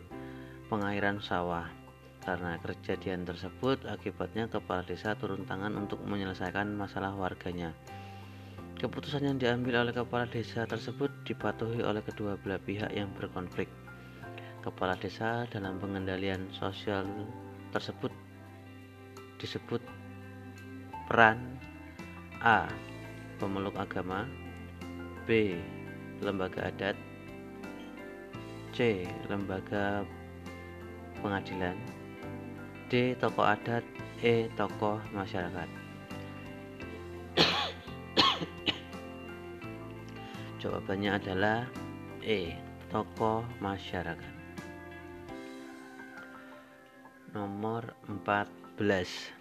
pengairan 0.68 1.22
sawah. 1.22 1.68
Karena 2.26 2.58
kejadian 2.58 3.22
tersebut, 3.22 3.86
akibatnya 3.86 4.50
kepala 4.50 4.82
desa 4.82 5.14
turun 5.14 5.46
tangan 5.46 5.78
untuk 5.78 6.02
menyelesaikan 6.02 6.74
masalah 6.74 7.14
warganya. 7.14 7.70
Keputusan 8.76 9.24
yang 9.24 9.38
diambil 9.38 9.88
oleh 9.88 9.94
kepala 9.94 10.26
desa 10.28 10.66
tersebut 10.66 11.08
dipatuhi 11.24 11.86
oleh 11.86 12.02
kedua 12.02 12.36
belah 12.42 12.60
pihak 12.60 12.92
yang 12.92 13.14
berkonflik. 13.14 13.70
Kepala 14.66 14.98
desa 14.98 15.46
dalam 15.54 15.78
pengendalian 15.78 16.50
sosial 16.50 17.06
tersebut 17.70 18.10
disebut 19.38 19.80
peran 21.06 21.62
A. 22.42 22.66
Pemeluk 23.38 23.78
agama 23.78 24.26
B. 25.30 25.56
Lembaga 26.20 26.74
adat 26.74 26.98
C. 28.74 29.08
Lembaga 29.32 30.04
pengadilan 31.20 31.76
D. 32.90 33.16
Tokoh 33.20 33.46
adat 33.46 33.84
E. 34.24 34.48
Tokoh 34.54 35.02
masyarakat 35.12 35.70
Jawabannya 40.62 41.12
adalah 41.20 41.68
E. 42.24 42.56
Tokoh 42.90 43.44
masyarakat 43.60 44.34
Nomor 47.36 47.92
14 48.08 49.36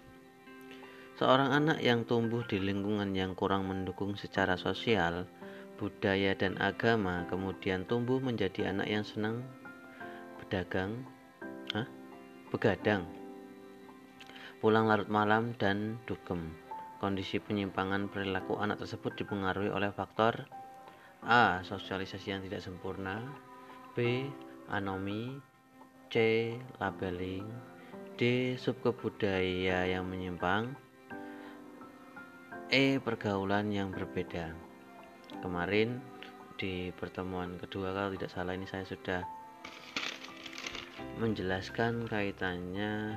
Seorang 1.15 1.55
anak 1.55 1.79
yang 1.79 2.03
tumbuh 2.03 2.43
di 2.43 2.59
lingkungan 2.59 3.15
yang 3.15 3.39
kurang 3.39 3.71
mendukung 3.71 4.19
secara 4.19 4.59
sosial, 4.59 5.23
budaya, 5.79 6.35
dan 6.35 6.59
agama, 6.59 7.23
kemudian 7.31 7.87
tumbuh 7.87 8.19
menjadi 8.19 8.75
anak 8.75 8.87
yang 8.91 9.07
senang 9.07 9.39
berdagang? 10.35 11.14
Begadang, 12.55 13.03
pulang 14.63 14.87
larut 14.87 15.11
malam, 15.11 15.51
dan 15.59 15.99
dugem. 16.07 16.55
Kondisi 17.03 17.43
penyimpangan 17.43 18.07
perilaku 18.07 18.55
anak 18.55 18.79
tersebut 18.79 19.19
dipengaruhi 19.19 19.67
oleh 19.67 19.91
faktor 19.91 20.47
A. 21.19 21.59
Sosialisasi 21.67 22.31
yang 22.31 22.39
tidak 22.47 22.63
sempurna 22.63 23.19
B. 23.91 24.31
Anomi 24.71 25.35
C. 26.07 26.55
Labeling 26.79 27.43
D. 28.15 28.55
Subkebudaya 28.55 29.91
yang 29.91 30.07
menyimpang 30.07 30.71
E. 32.71 33.03
Pergaulan 33.03 33.67
yang 33.67 33.91
berbeda 33.91 34.55
Kemarin 35.43 35.99
di 36.55 36.95
pertemuan 36.95 37.59
kedua 37.59 37.91
kalau 37.91 38.15
tidak 38.15 38.31
salah 38.31 38.55
ini 38.55 38.63
saya 38.63 38.87
sudah 38.87 39.27
menjelaskan 41.15 42.11
kaitannya 42.11 43.15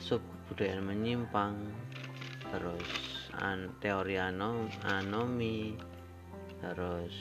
subkebudayaan 0.00 0.84
menyimpang 0.84 1.56
terus 2.48 3.28
an, 3.36 3.68
teori 3.84 4.16
anom, 4.16 4.70
anomi 4.88 5.76
terus 6.60 7.12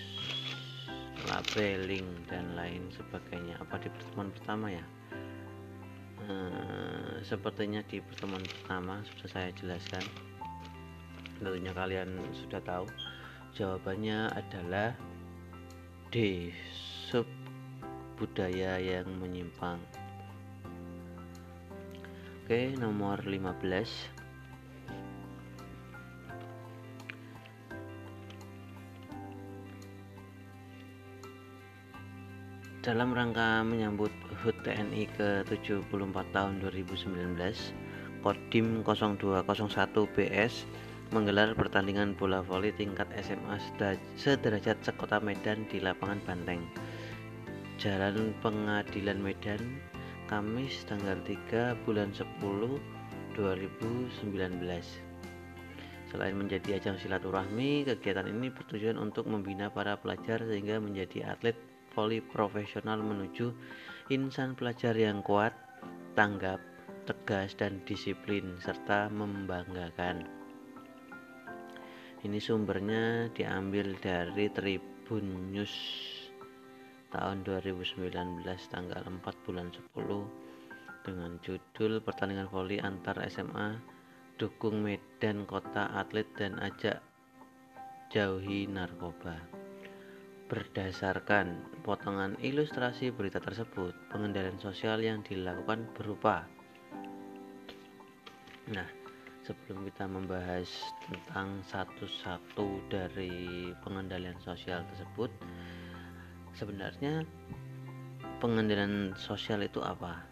labeling 1.27 2.07
dan 2.29 2.55
lain 2.55 2.88
sebagainya. 2.93 3.59
Apa 3.59 3.81
di 3.81 3.89
pertemuan 3.91 4.29
pertama 4.31 4.67
ya? 4.71 4.85
Eh, 6.25 7.21
sepertinya 7.21 7.81
di 7.85 7.99
pertemuan 8.01 8.45
pertama 8.45 9.01
sudah 9.03 9.29
saya 9.29 9.49
jelaskan. 9.57 10.05
Tentunya 11.38 11.75
kalian 11.75 12.15
sudah 12.31 12.61
tahu. 12.63 12.88
Jawabannya 13.55 14.31
adalah 14.31 14.95
D 16.09 16.49
budaya 18.15 18.80
yang 18.80 19.08
menyimpang 19.19 19.80
oke 22.43 22.60
nomor 22.80 23.19
15 23.23 24.15
Dalam 32.86 33.17
rangka 33.17 33.65
menyambut 33.65 34.13
HUT 34.45 34.62
TNI 34.62 35.10
ke-74 35.17 36.21
tahun 36.30 36.62
2019, 36.62 37.34
Kodim 38.21 38.86
0201 38.86 40.06
BS 40.13 40.69
menggelar 41.10 41.58
pertandingan 41.58 42.13
bola 42.13 42.45
voli 42.45 42.69
tingkat 42.78 43.10
SMA 43.25 43.58
sederajat 44.21 44.86
sekota 44.86 45.17
Medan 45.17 45.65
di 45.65 45.82
lapangan 45.82 46.21
Banteng. 46.30 46.62
Jalan 47.75 48.31
Pengadilan 48.39 49.19
Medan, 49.19 49.59
Kamis 50.31 50.88
tanggal 50.88 51.19
3 51.27 51.75
bulan 51.83 52.07
10 52.15 52.23
2019. 53.35 54.63
Selain 56.07 56.35
menjadi 56.39 56.79
ajang 56.79 56.95
silaturahmi, 56.95 57.83
kegiatan 57.83 58.31
ini 58.31 58.47
bertujuan 58.47 58.95
untuk 58.95 59.27
membina 59.27 59.67
para 59.67 59.99
pelajar 59.99 60.47
sehingga 60.47 60.79
menjadi 60.79 61.35
atlet 61.35 61.59
voli 61.91 62.23
profesional 62.23 63.03
menuju 63.03 63.51
insan 64.07 64.55
pelajar 64.55 64.95
yang 64.95 65.19
kuat, 65.19 65.51
tanggap, 66.15 66.63
tegas, 67.03 67.59
dan 67.59 67.83
disiplin, 67.83 68.55
serta 68.63 69.11
membanggakan. 69.11 70.23
Ini 72.23 72.39
sumbernya 72.39 73.27
diambil 73.35 73.99
dari 73.99 74.47
Tribun 74.47 75.51
News 75.51 75.75
tahun 77.15 77.47
2019 77.47 78.43
tanggal 78.67 78.99
4 79.08 79.23
bulan 79.47 79.71
10 79.71 81.08
dengan 81.08 81.32
judul 81.39 82.04
pertandingan 82.04 82.51
voli 82.51 82.75
antar 82.84 83.23
SMA 83.32 83.80
dukung 84.36 84.84
Medan 84.84 85.47
kota 85.47 85.95
atlet 85.95 86.28
dan 86.36 86.60
ajak 86.60 86.99
jauhi 88.12 88.67
narkoba. 88.67 89.39
Berdasarkan 90.51 91.80
potongan 91.88 92.36
ilustrasi 92.43 93.15
berita 93.15 93.39
tersebut, 93.39 93.95
pengendalian 94.12 94.60
sosial 94.60 94.99
yang 94.99 95.23
dilakukan 95.23 95.88
berupa 95.95 96.43
Nah, 98.65 98.89
sebelum 99.45 99.86
kita 99.86 100.10
membahas 100.10 100.65
tentang 101.06 101.62
satu-satu 101.69 102.89
dari 102.89 103.69
pengendalian 103.86 104.36
sosial 104.41 104.82
tersebut 104.89 105.30
sebenarnya 106.55 107.27
pengendalian 108.39 109.15
sosial 109.19 109.63
itu 109.63 109.83
apa 109.83 110.23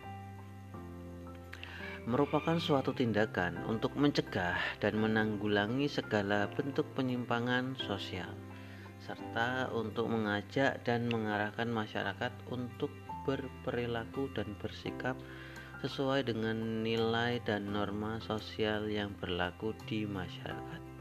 merupakan 2.03 2.59
suatu 2.59 2.91
tindakan 2.91 3.63
untuk 3.63 3.95
mencegah 3.95 4.59
dan 4.83 4.99
menanggulangi 4.99 5.87
segala 5.87 6.51
bentuk 6.51 6.83
penyimpangan 6.95 7.79
sosial 7.79 8.31
serta 9.03 9.71
untuk 9.75 10.07
mengajak 10.07 10.79
dan 10.87 11.11
mengarahkan 11.11 11.67
masyarakat 11.67 12.31
untuk 12.51 12.91
berperilaku 13.23 14.31
dan 14.35 14.55
bersikap 14.59 15.15
sesuai 15.83 16.27
dengan 16.27 16.83
nilai 16.83 17.43
dan 17.43 17.71
norma 17.71 18.23
sosial 18.23 18.87
yang 18.87 19.11
berlaku 19.19 19.75
di 19.83 20.07
masyarakat. 20.07 20.92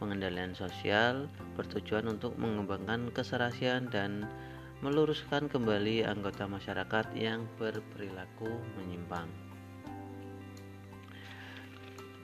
Pengendalian 0.00 0.56
sosial 0.56 1.28
bertujuan 1.60 2.08
untuk 2.08 2.32
mengembangkan 2.40 3.12
keserasian 3.12 3.92
dan 3.92 4.24
meluruskan 4.80 5.44
kembali 5.44 6.08
anggota 6.08 6.48
masyarakat 6.48 7.12
yang 7.12 7.44
berperilaku 7.60 8.48
menyimpang. 8.80 9.28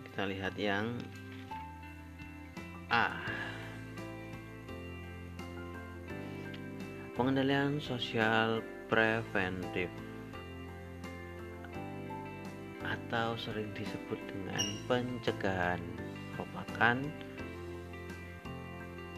Kita 0.08 0.24
lihat 0.24 0.56
yang 0.56 0.96
A. 2.88 3.12
Pengendalian 7.12 7.76
sosial 7.76 8.64
preventif 8.88 9.92
atau 12.80 13.36
sering 13.36 13.68
disebut 13.76 14.16
dengan 14.32 14.64
pencegahan 14.88 15.82
merupakan 16.32 16.96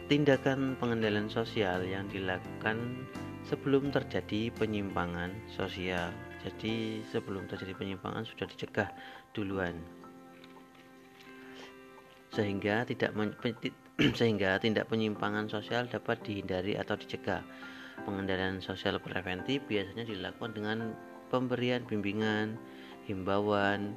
tindakan 0.09 0.73
pengendalian 0.81 1.29
sosial 1.29 1.85
yang 1.85 2.09
dilakukan 2.09 3.05
sebelum 3.45 3.93
terjadi 3.93 4.49
penyimpangan 4.57 5.37
sosial. 5.53 6.09
Jadi 6.41 7.05
sebelum 7.13 7.45
terjadi 7.45 7.77
penyimpangan 7.77 8.25
sudah 8.25 8.49
dicegah 8.49 8.89
duluan. 9.37 9.77
Sehingga 12.33 12.89
tidak 12.89 13.13
sehingga 14.19 14.57
tindak 14.57 14.89
penyimpangan 14.89 15.45
sosial 15.45 15.85
dapat 15.93 16.25
dihindari 16.25 16.81
atau 16.81 16.97
dicegah. 16.97 17.45
Pengendalian 18.09 18.65
sosial 18.65 18.97
preventif 19.05 19.61
biasanya 19.69 20.09
dilakukan 20.09 20.57
dengan 20.57 20.79
pemberian 21.29 21.85
bimbingan, 21.85 22.57
himbauan, 23.05 23.93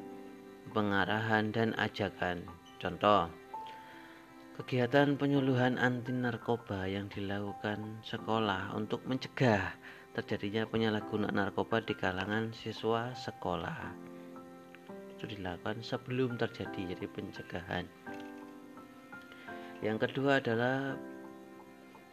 pengarahan, 0.76 1.56
dan 1.56 1.72
ajakan. 1.80 2.44
Contoh, 2.82 3.30
kegiatan 4.62 5.18
penyuluhan 5.18 5.82
anti 5.82 6.14
narkoba 6.14 6.86
yang 6.86 7.10
dilakukan 7.10 7.98
sekolah 8.06 8.78
untuk 8.78 9.02
mencegah 9.10 9.74
terjadinya 10.14 10.70
penyalahgunaan 10.70 11.34
narkoba 11.34 11.82
di 11.82 11.98
kalangan 11.98 12.54
siswa 12.54 13.10
sekolah. 13.18 13.90
Itu 15.18 15.26
dilakukan 15.26 15.82
sebelum 15.82 16.38
terjadi, 16.38 16.94
jadi 16.94 17.06
pencegahan. 17.10 17.90
Yang 19.82 19.98
kedua 20.06 20.38
adalah 20.38 20.94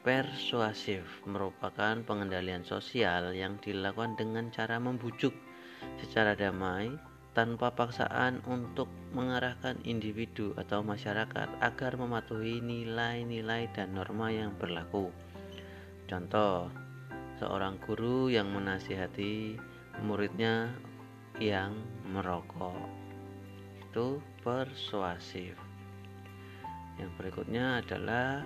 persuasif, 0.01 1.05
merupakan 1.29 2.01
pengendalian 2.01 2.65
sosial 2.65 3.37
yang 3.37 3.61
dilakukan 3.61 4.17
dengan 4.17 4.49
cara 4.49 4.81
membujuk 4.81 5.37
secara 6.01 6.33
damai 6.33 6.97
tanpa 7.39 7.71
paksaan 7.71 8.43
untuk 8.51 8.91
mengarahkan 9.15 9.79
individu 9.87 10.59
atau 10.59 10.83
masyarakat 10.83 11.47
agar 11.63 11.95
mematuhi 11.95 12.59
nilai-nilai 12.59 13.71
dan 13.79 13.95
norma 13.95 14.27
yang 14.27 14.51
berlaku. 14.59 15.15
Contoh, 16.11 16.67
seorang 17.39 17.79
guru 17.79 18.27
yang 18.27 18.51
menasihati 18.51 19.55
muridnya 20.03 20.67
yang 21.39 21.79
merokok. 22.11 22.91
Itu 23.87 24.19
persuasif. 24.43 25.55
Yang 26.99 27.11
berikutnya 27.23 27.87
adalah 27.87 28.43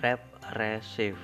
represif 0.00 1.20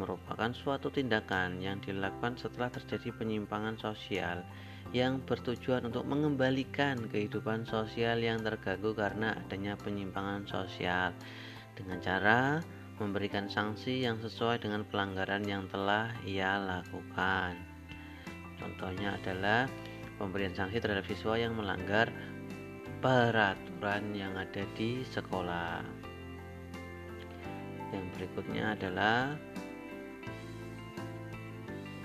merupakan 0.00 0.48
suatu 0.56 0.88
tindakan 0.88 1.60
yang 1.60 1.76
dilakukan 1.84 2.40
setelah 2.40 2.72
terjadi 2.72 3.12
penyimpangan 3.12 3.76
sosial 3.76 4.40
yang 4.96 5.20
bertujuan 5.28 5.92
untuk 5.92 6.08
mengembalikan 6.08 6.96
kehidupan 7.12 7.68
sosial 7.68 8.16
yang 8.16 8.40
terganggu 8.40 8.96
karena 8.96 9.36
adanya 9.36 9.76
penyimpangan 9.76 10.48
sosial 10.48 11.12
dengan 11.76 12.00
cara 12.00 12.64
memberikan 12.96 13.44
sanksi 13.44 14.08
yang 14.08 14.16
sesuai 14.24 14.64
dengan 14.64 14.88
pelanggaran 14.88 15.44
yang 15.44 15.68
telah 15.68 16.08
ia 16.24 16.56
lakukan. 16.56 17.60
Contohnya 18.56 19.20
adalah 19.20 19.68
pemberian 20.16 20.56
sanksi 20.56 20.80
terhadap 20.80 21.04
siswa 21.04 21.36
yang 21.36 21.52
melanggar 21.52 22.08
peraturan 23.04 24.16
yang 24.16 24.32
ada 24.32 24.64
di 24.72 25.04
sekolah. 25.12 25.84
Yang 27.92 28.06
berikutnya 28.16 28.72
adalah 28.72 29.36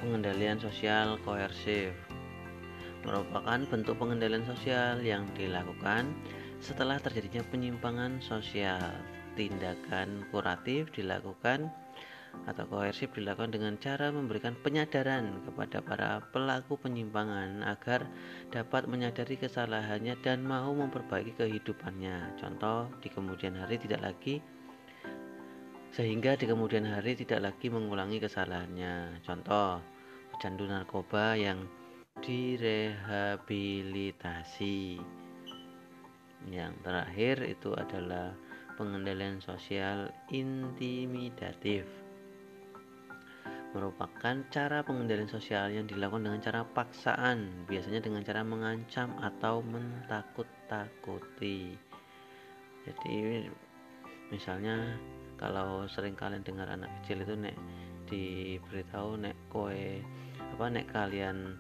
pengendalian 0.04 0.60
sosial 0.60 1.16
koersif 1.24 2.11
merupakan 3.06 3.60
bentuk 3.68 3.98
pengendalian 3.98 4.46
sosial 4.46 5.02
yang 5.02 5.26
dilakukan 5.34 6.14
setelah 6.62 7.02
terjadinya 7.02 7.42
penyimpangan 7.50 8.22
sosial. 8.22 8.94
Tindakan 9.34 10.28
kuratif 10.30 10.92
dilakukan 10.92 11.72
atau 12.48 12.64
koersif 12.68 13.12
dilakukan 13.12 13.52
dengan 13.52 13.76
cara 13.76 14.08
memberikan 14.12 14.56
penyadaran 14.64 15.44
kepada 15.44 15.84
para 15.84 16.10
pelaku 16.32 16.80
penyimpangan 16.80 17.64
agar 17.64 18.08
dapat 18.50 18.88
menyadari 18.88 19.36
kesalahannya 19.36 20.16
dan 20.24 20.44
mau 20.44 20.72
memperbaiki 20.72 21.36
kehidupannya. 21.36 22.40
Contoh, 22.40 22.88
di 23.04 23.12
kemudian 23.12 23.60
hari 23.60 23.80
tidak 23.80 24.04
lagi 24.04 24.40
sehingga 25.92 26.40
di 26.40 26.48
kemudian 26.48 26.88
hari 26.88 27.20
tidak 27.20 27.52
lagi 27.52 27.68
mengulangi 27.68 28.24
kesalahannya. 28.24 29.20
Contoh, 29.28 29.84
pecandu 30.32 30.64
narkoba 30.64 31.36
yang 31.36 31.68
direhabilitasi. 32.20 35.00
Yang 36.52 36.74
terakhir 36.84 37.48
itu 37.48 37.72
adalah 37.72 38.36
pengendalian 38.76 39.40
sosial 39.40 40.12
intimidatif. 40.30 41.88
Merupakan 43.72 44.44
cara 44.52 44.84
pengendalian 44.84 45.32
sosial 45.32 45.72
yang 45.72 45.88
dilakukan 45.88 46.28
dengan 46.28 46.44
cara 46.44 46.68
paksaan, 46.68 47.64
biasanya 47.72 48.04
dengan 48.04 48.28
cara 48.28 48.44
mengancam 48.44 49.16
atau 49.24 49.64
mentakut-takuti. 49.64 51.80
Jadi 52.84 53.48
misalnya 54.28 55.00
kalau 55.40 55.88
sering 55.88 56.20
kalian 56.20 56.44
dengar 56.44 56.68
anak 56.68 56.92
kecil 57.02 57.24
itu 57.24 57.32
nek 57.40 57.56
diberitahu 58.12 59.24
nek 59.24 59.40
koe 59.48 60.04
apa 60.52 60.68
nek 60.68 60.92
kalian 60.92 61.56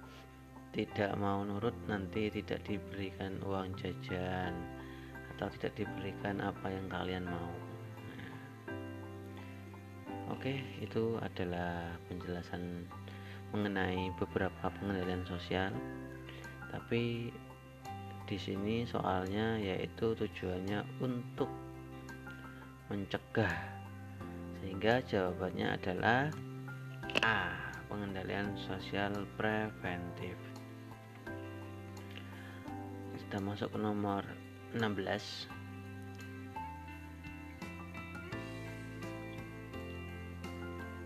tidak 0.71 1.11
mau 1.19 1.43
nurut 1.43 1.75
nanti 1.91 2.31
tidak 2.31 2.63
diberikan 2.63 3.35
uang 3.43 3.75
jajan 3.75 4.55
atau 5.35 5.51
tidak 5.59 5.83
diberikan 5.83 6.39
apa 6.39 6.71
yang 6.71 6.87
kalian 6.87 7.27
mau. 7.27 7.51
Nah, 10.07 10.31
oke 10.31 10.55
itu 10.79 11.19
adalah 11.19 11.91
penjelasan 12.07 12.87
mengenai 13.51 14.15
beberapa 14.15 14.71
pengendalian 14.79 15.27
sosial. 15.27 15.75
Tapi 16.71 17.35
di 18.23 18.37
sini 18.39 18.87
soalnya 18.87 19.59
yaitu 19.59 20.15
tujuannya 20.15 21.03
untuk 21.03 21.51
mencegah. 22.87 23.59
Sehingga 24.63 25.03
jawabannya 25.03 25.67
adalah 25.67 26.31
A 27.27 27.59
pengendalian 27.91 28.55
sosial 28.55 29.27
preventif 29.35 30.39
kita 33.31 33.47
masuk 33.47 33.71
ke 33.71 33.79
nomor 33.79 34.27
16 34.75 35.47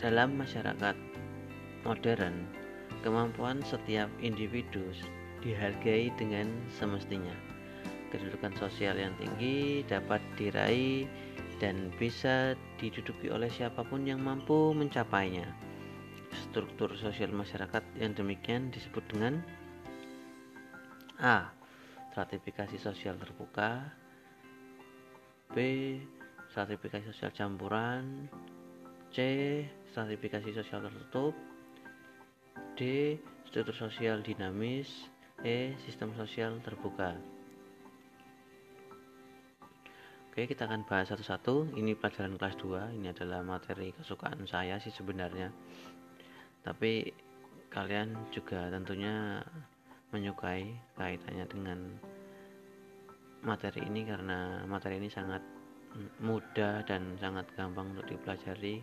dalam 0.02 0.34
masyarakat 0.34 0.98
modern 1.86 2.50
kemampuan 3.06 3.62
setiap 3.62 4.10
individu 4.26 4.82
dihargai 5.46 6.10
dengan 6.18 6.50
semestinya. 6.74 7.38
Kedudukan 8.10 8.58
sosial 8.58 8.98
yang 8.98 9.14
tinggi 9.22 9.86
dapat 9.86 10.18
diraih 10.34 11.06
dan 11.62 11.94
bisa 12.02 12.58
diduduki 12.82 13.30
oleh 13.30 13.54
siapa 13.54 13.86
pun 13.86 14.02
yang 14.02 14.18
mampu 14.18 14.74
mencapainya. 14.74 15.46
Struktur 16.50 16.90
sosial 16.98 17.30
masyarakat 17.30 17.86
yang 18.02 18.18
demikian 18.18 18.74
disebut 18.74 19.06
dengan 19.14 19.46
A. 21.22 21.55
Stratifikasi 22.16 22.80
sosial 22.80 23.20
terbuka 23.20 23.92
B. 25.52 25.60
Stratifikasi 26.48 27.12
sosial 27.12 27.36
campuran 27.36 28.32
C. 29.12 29.20
Stratifikasi 29.92 30.56
sosial 30.56 30.88
tertutup 30.88 31.36
D. 32.80 33.20
Struktur 33.52 33.76
sosial 33.76 34.24
dinamis 34.24 35.12
E. 35.44 35.76
Sistem 35.84 36.16
sosial 36.16 36.56
terbuka 36.64 37.20
Oke 40.32 40.48
kita 40.48 40.72
akan 40.72 40.88
bahas 40.88 41.12
satu-satu 41.12 41.76
Ini 41.76 42.00
pelajaran 42.00 42.40
kelas 42.40 42.56
2 42.64 42.96
Ini 42.96 43.12
adalah 43.12 43.44
materi 43.44 43.92
kesukaan 43.92 44.48
saya 44.48 44.80
sih 44.80 44.96
sebenarnya 44.96 45.52
Tapi 46.64 47.12
kalian 47.68 48.32
juga 48.32 48.72
tentunya 48.72 49.44
menyukai 50.16 50.72
kaitannya 50.96 51.46
dengan 51.52 51.80
materi 53.44 53.84
ini 53.84 54.08
karena 54.08 54.64
materi 54.64 55.04
ini 55.04 55.12
sangat 55.12 55.44
mudah 56.24 56.88
dan 56.88 57.20
sangat 57.20 57.44
gampang 57.60 57.92
untuk 57.92 58.08
dipelajari. 58.08 58.80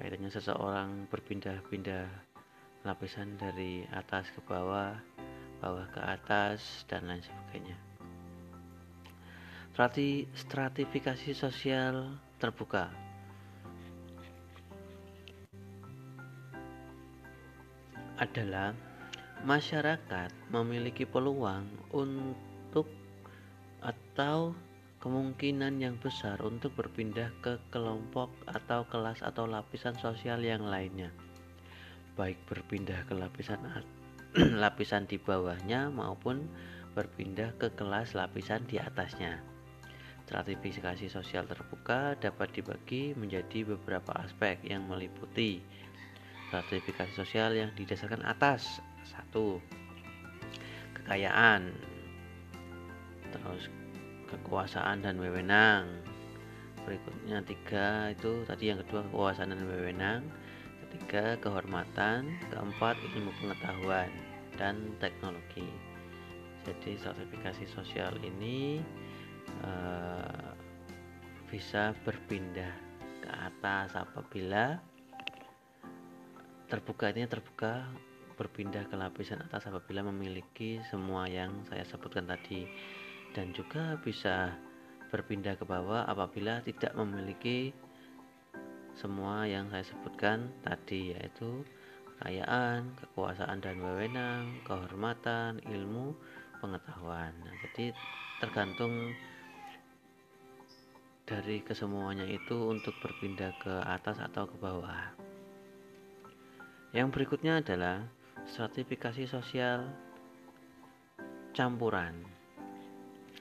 Kaitannya 0.00 0.32
seseorang 0.32 1.06
berpindah-pindah 1.12 2.08
lapisan 2.88 3.36
dari 3.36 3.84
atas 3.92 4.32
ke 4.32 4.40
bawah 4.48 4.96
bawah 5.62 5.86
ke 5.92 6.00
atas 6.00 6.84
dan 6.88 7.08
lain 7.08 7.24
sebagainya. 7.24 7.76
Strati, 9.72 10.28
stratifikasi 10.36 11.30
sosial 11.34 12.20
terbuka. 12.36 12.92
Adalah 18.14 18.93
masyarakat 19.44 20.32
memiliki 20.48 21.04
peluang 21.04 21.68
untuk 21.92 22.88
atau 23.84 24.56
kemungkinan 25.04 25.78
yang 25.84 26.00
besar 26.00 26.40
untuk 26.40 26.72
berpindah 26.74 27.28
ke 27.44 27.60
kelompok 27.68 28.32
atau 28.48 28.88
kelas 28.88 29.20
atau 29.20 29.44
lapisan 29.44 29.92
sosial 30.00 30.40
yang 30.40 30.64
lainnya 30.64 31.12
baik 32.14 32.38
berpindah 32.46 33.02
ke 33.10 33.14
lapisan 33.14 33.58
lapisan 34.62 35.06
di 35.06 35.18
bawahnya 35.18 35.90
maupun 35.90 36.46
berpindah 36.94 37.54
ke 37.58 37.74
kelas 37.74 38.14
lapisan 38.14 38.62
di 38.70 38.78
atasnya. 38.78 39.42
Stratifikasi 40.24 41.10
sosial 41.10 41.44
terbuka 41.44 42.16
dapat 42.16 42.54
dibagi 42.54 43.12
menjadi 43.18 43.66
beberapa 43.66 44.14
aspek 44.24 44.62
yang 44.64 44.88
meliputi 44.88 45.60
stratifikasi 46.48 47.12
sosial 47.18 47.50
yang 47.52 47.74
didasarkan 47.74 48.22
atas 48.22 48.78
satu 49.04 49.60
kekayaan. 51.00 51.72
Terus 53.30 53.68
kekuasaan 54.30 55.04
dan 55.04 55.20
wewenang. 55.20 55.84
Berikutnya 56.84 57.40
tiga 57.44 58.12
itu 58.12 58.44
tadi 58.44 58.72
yang 58.72 58.80
kedua 58.84 59.04
kekuasaan 59.08 59.52
dan 59.52 59.64
wewenang. 59.68 60.20
Ketiga 60.86 61.36
kehormatan. 61.40 62.32
Keempat 62.52 62.96
ilmu 63.14 63.32
pengetahuan 63.40 64.10
dan 64.56 64.94
teknologi. 65.02 65.66
Jadi 66.64 66.96
sertifikasi 66.96 67.68
sosial 67.68 68.16
ini 68.24 68.80
uh, 69.60 70.56
bisa 71.52 71.92
berpindah 72.08 72.72
ke 73.20 73.28
atas 73.28 73.92
apabila 73.92 74.80
terbukanya 76.68 77.28
terbuka 77.28 77.84
berpindah 78.34 78.86
ke 78.90 78.94
lapisan 78.98 79.40
atas 79.40 79.70
apabila 79.70 80.02
memiliki 80.04 80.82
semua 80.90 81.30
yang 81.30 81.64
saya 81.70 81.86
sebutkan 81.86 82.26
tadi 82.26 82.66
dan 83.34 83.54
juga 83.54 83.98
bisa 84.02 84.54
berpindah 85.14 85.54
ke 85.54 85.64
bawah 85.66 86.06
apabila 86.10 86.58
tidak 86.66 86.90
memiliki 86.98 87.70
semua 88.94 89.46
yang 89.46 89.70
saya 89.70 89.82
sebutkan 89.82 90.50
tadi 90.62 91.14
yaitu 91.14 91.66
kekayaan, 92.14 92.94
kekuasaan 92.98 93.58
dan 93.58 93.82
wewenang, 93.82 94.62
kehormatan, 94.62 95.58
ilmu, 95.66 96.14
pengetahuan. 96.62 97.34
Nah, 97.42 97.54
jadi 97.62 97.90
tergantung 98.38 99.14
dari 101.26 101.64
kesemuanya 101.64 102.28
itu 102.28 102.70
untuk 102.70 102.94
berpindah 103.00 103.52
ke 103.58 103.74
atas 103.82 104.20
atau 104.20 104.46
ke 104.46 104.56
bawah. 104.60 105.16
Yang 106.94 107.08
berikutnya 107.10 107.58
adalah 107.58 108.06
stratifikasi 108.48 109.28
sosial 109.28 109.88
campuran. 111.54 112.18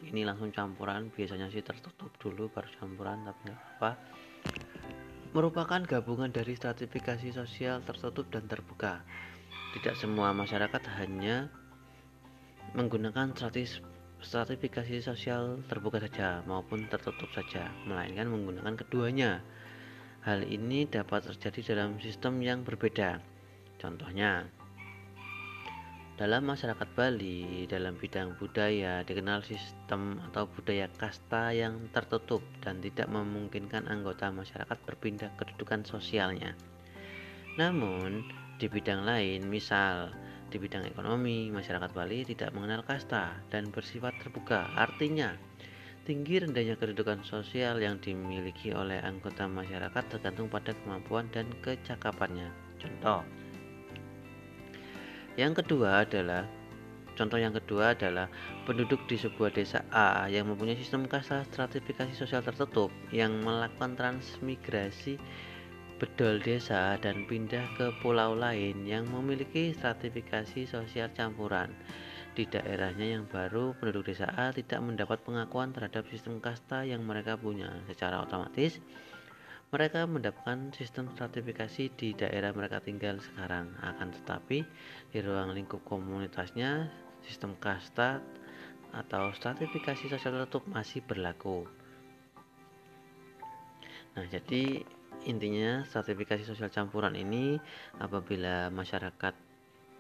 Ini 0.03 0.27
langsung 0.27 0.51
campuran, 0.51 1.09
biasanya 1.11 1.47
sih 1.47 1.63
tertutup 1.63 2.11
dulu 2.19 2.51
baru 2.51 2.67
campuran, 2.79 3.23
tapi 3.23 3.39
nggak 3.47 3.61
apa 3.79 3.91
merupakan 5.33 5.81
gabungan 5.81 6.29
dari 6.29 6.53
stratifikasi 6.53 7.33
sosial 7.33 7.81
tertutup 7.81 8.29
dan 8.29 8.45
terbuka. 8.45 9.01
Tidak 9.73 9.97
semua 9.97 10.29
masyarakat 10.29 10.83
hanya 11.01 11.49
menggunakan 12.77 13.33
stratis, 13.33 13.81
stratifikasi 14.21 15.01
sosial 15.01 15.65
terbuka 15.65 15.97
saja 15.97 16.45
maupun 16.45 16.85
tertutup 16.85 17.25
saja, 17.33 17.73
melainkan 17.89 18.29
menggunakan 18.29 18.77
keduanya. 18.77 19.41
Hal 20.21 20.45
ini 20.45 20.85
dapat 20.85 21.25
terjadi 21.33 21.73
dalam 21.73 21.97
sistem 21.97 22.37
yang 22.45 22.61
berbeda. 22.61 23.17
Contohnya, 23.81 24.45
dalam 26.13 26.45
masyarakat 26.45 26.85
Bali, 26.93 27.65
dalam 27.65 27.97
bidang 27.97 28.37
budaya 28.37 29.01
dikenal 29.01 29.41
sistem 29.41 30.21
atau 30.29 30.45
budaya 30.45 30.85
kasta 30.93 31.49
yang 31.49 31.89
tertutup 31.89 32.45
dan 32.61 32.77
tidak 32.85 33.09
memungkinkan 33.09 33.89
anggota 33.89 34.29
masyarakat 34.29 34.77
berpindah 34.85 35.33
kedudukan 35.41 35.81
sosialnya. 35.81 36.53
Namun, 37.57 38.29
di 38.61 38.69
bidang 38.69 39.01
lain, 39.09 39.49
misal 39.49 40.13
di 40.53 40.61
bidang 40.61 40.85
ekonomi, 40.85 41.49
masyarakat 41.49 41.89
Bali 41.97 42.21
tidak 42.29 42.53
mengenal 42.53 42.85
kasta 42.85 43.33
dan 43.49 43.73
bersifat 43.73 44.13
terbuka. 44.21 44.69
Artinya, 44.77 45.33
tinggi 46.05 46.37
rendahnya 46.37 46.77
kedudukan 46.77 47.25
sosial 47.25 47.81
yang 47.81 47.97
dimiliki 47.97 48.69
oleh 48.69 49.01
anggota 49.01 49.49
masyarakat 49.49 50.13
tergantung 50.13 50.45
pada 50.45 50.77
kemampuan 50.77 51.25
dan 51.33 51.49
kecakapannya. 51.65 52.53
Contoh, 52.77 53.25
yang 55.39 55.57
kedua 55.57 56.05
adalah 56.05 56.45
contoh 57.13 57.37
yang 57.37 57.53
kedua 57.53 57.93
adalah 57.93 58.25
penduduk 58.65 59.05
di 59.05 59.17
sebuah 59.17 59.53
desa 59.53 59.85
A 59.93 60.25
yang 60.29 60.49
mempunyai 60.49 60.77
sistem 60.77 61.05
kasta 61.05 61.45
stratifikasi 61.49 62.13
sosial 62.17 62.41
tertutup 62.41 62.89
yang 63.13 63.41
melakukan 63.45 63.93
transmigrasi 63.93 65.21
bedol 66.01 66.41
desa 66.41 66.99
dan 66.99 67.23
pindah 67.29 67.63
ke 67.79 67.93
pulau 68.01 68.35
lain 68.35 68.83
yang 68.83 69.07
memiliki 69.07 69.71
stratifikasi 69.71 70.67
sosial 70.67 71.07
campuran. 71.15 71.71
Di 72.33 72.49
daerahnya 72.49 73.13
yang 73.13 73.29
baru, 73.29 73.77
penduduk 73.77 74.09
desa 74.09 74.25
A 74.33 74.49
tidak 74.49 74.81
mendapat 74.81 75.21
pengakuan 75.21 75.69
terhadap 75.69 76.09
sistem 76.09 76.41
kasta 76.41 76.81
yang 76.81 77.05
mereka 77.05 77.37
punya. 77.37 77.69
Secara 77.85 78.25
otomatis, 78.25 78.81
mereka 79.69 80.09
mendapatkan 80.09 80.73
sistem 80.73 81.13
stratifikasi 81.13 81.93
di 81.93 82.17
daerah 82.17 82.49
mereka 82.57 82.81
tinggal 82.81 83.21
sekarang. 83.21 83.69
Akan 83.85 84.09
tetapi 84.11 84.65
di 85.13 85.21
ruang 85.21 85.53
lingkup 85.53 85.85
komunitasnya 85.85 86.89
sistem 87.21 87.53
kasta 87.61 88.17
atau 88.89 89.29
stratifikasi 89.29 90.09
sosial 90.09 90.41
tertutup 90.41 90.65
masih 90.65 91.05
berlaku. 91.05 91.69
Nah, 94.17 94.25
jadi 94.25 94.81
intinya 95.29 95.85
stratifikasi 95.85 96.41
sosial 96.49 96.73
campuran 96.73 97.13
ini 97.13 97.61
apabila 98.01 98.73
masyarakat 98.73 99.37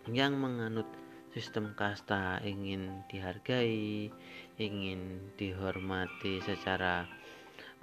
yang 0.09 0.33
menganut 0.33 0.89
sistem 1.29 1.77
kasta 1.77 2.41
ingin 2.41 3.05
dihargai, 3.05 4.09
ingin 4.57 5.29
dihormati 5.37 6.41
secara 6.41 7.05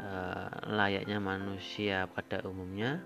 uh, 0.02 0.50
layaknya 0.66 1.22
manusia 1.22 2.10
pada 2.10 2.42
umumnya, 2.42 2.98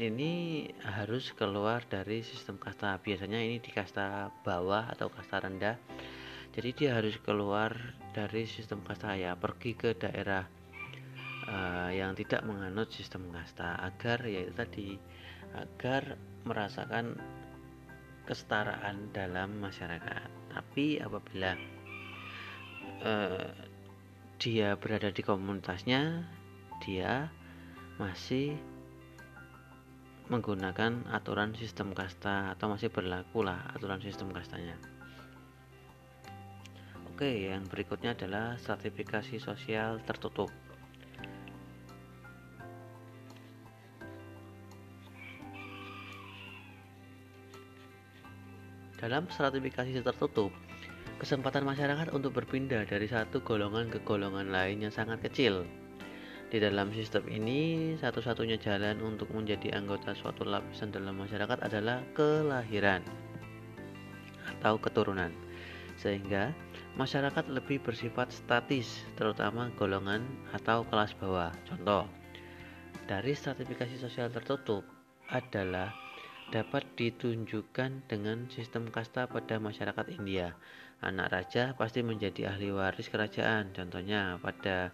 ini 0.00 0.64
harus 0.80 1.36
keluar 1.36 1.84
dari 1.84 2.24
sistem 2.24 2.56
kasta. 2.56 2.96
Biasanya 2.96 3.42
ini 3.44 3.60
di 3.60 3.68
kasta 3.68 4.32
bawah 4.40 4.88
atau 4.88 5.12
kasta 5.12 5.44
rendah. 5.44 5.76
Jadi 6.52 6.70
dia 6.76 6.96
harus 6.96 7.16
keluar 7.20 7.76
dari 8.12 8.44
sistem 8.44 8.84
kasta 8.84 9.16
ya, 9.16 9.36
pergi 9.36 9.72
ke 9.72 9.96
daerah 9.96 10.44
uh, 11.48 11.90
yang 11.92 12.12
tidak 12.16 12.44
menganut 12.44 12.92
sistem 12.92 13.28
kasta 13.32 13.80
agar 13.80 14.24
yaitu 14.28 14.52
tadi 14.52 14.88
agar 15.56 16.16
merasakan 16.44 17.16
kesetaraan 18.24 19.12
dalam 19.12 19.60
masyarakat. 19.60 20.28
Tapi 20.52 21.00
apabila 21.00 21.56
uh, 23.04 23.48
dia 24.40 24.76
berada 24.76 25.08
di 25.08 25.22
komunitasnya, 25.24 26.24
dia 26.84 27.28
masih 28.00 28.56
menggunakan 30.30 31.10
aturan 31.10 31.56
sistem 31.58 31.90
kasta 31.96 32.54
atau 32.54 32.70
masih 32.70 32.92
berlaku 32.92 33.42
lah 33.42 33.72
aturan 33.74 33.98
sistem 33.98 34.30
kastanya. 34.30 34.78
Oke, 37.10 37.50
yang 37.50 37.66
berikutnya 37.66 38.14
adalah 38.14 38.58
sertifikasi 38.58 39.38
sosial 39.38 40.02
tertutup. 40.02 40.50
Dalam 49.02 49.26
stratifikasi 49.26 49.98
tertutup, 49.98 50.54
kesempatan 51.18 51.66
masyarakat 51.66 52.14
untuk 52.14 52.38
berpindah 52.38 52.86
dari 52.86 53.10
satu 53.10 53.42
golongan 53.42 53.90
ke 53.90 53.98
golongan 54.06 54.54
lainnya 54.54 54.94
sangat 54.94 55.18
kecil. 55.26 55.66
Di 56.52 56.60
dalam 56.60 56.92
sistem 56.92 57.24
ini, 57.32 57.96
satu-satunya 57.96 58.60
jalan 58.60 59.00
untuk 59.00 59.32
menjadi 59.32 59.72
anggota 59.72 60.12
suatu 60.12 60.44
lapisan 60.44 60.92
dalam 60.92 61.16
masyarakat 61.16 61.64
adalah 61.64 62.04
kelahiran 62.12 63.00
atau 64.44 64.76
keturunan. 64.76 65.32
Sehingga 65.96 66.52
masyarakat 67.00 67.48
lebih 67.48 67.80
bersifat 67.80 68.28
statis, 68.36 69.00
terutama 69.16 69.72
golongan 69.80 70.28
atau 70.52 70.84
kelas 70.92 71.16
bawah. 71.16 71.56
Contoh, 71.64 72.04
dari 73.08 73.32
stratifikasi 73.32 73.96
sosial 73.96 74.28
tertutup 74.28 74.84
adalah 75.32 75.88
dapat 76.52 76.84
ditunjukkan 77.00 78.12
dengan 78.12 78.44
sistem 78.52 78.92
kasta 78.92 79.24
pada 79.24 79.56
masyarakat 79.56 80.20
India. 80.20 80.52
Anak 81.00 81.32
raja 81.32 81.72
pasti 81.72 82.04
menjadi 82.04 82.52
ahli 82.52 82.68
waris 82.76 83.08
kerajaan, 83.08 83.72
contohnya 83.72 84.36
pada 84.36 84.92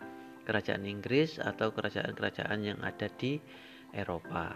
kerajaan 0.49 0.89
Inggris 0.89 1.37
atau 1.37 1.77
kerajaan-kerajaan 1.77 2.61
yang 2.65 2.81
ada 2.81 3.13
di 3.13 3.37
Eropa. 3.93 4.49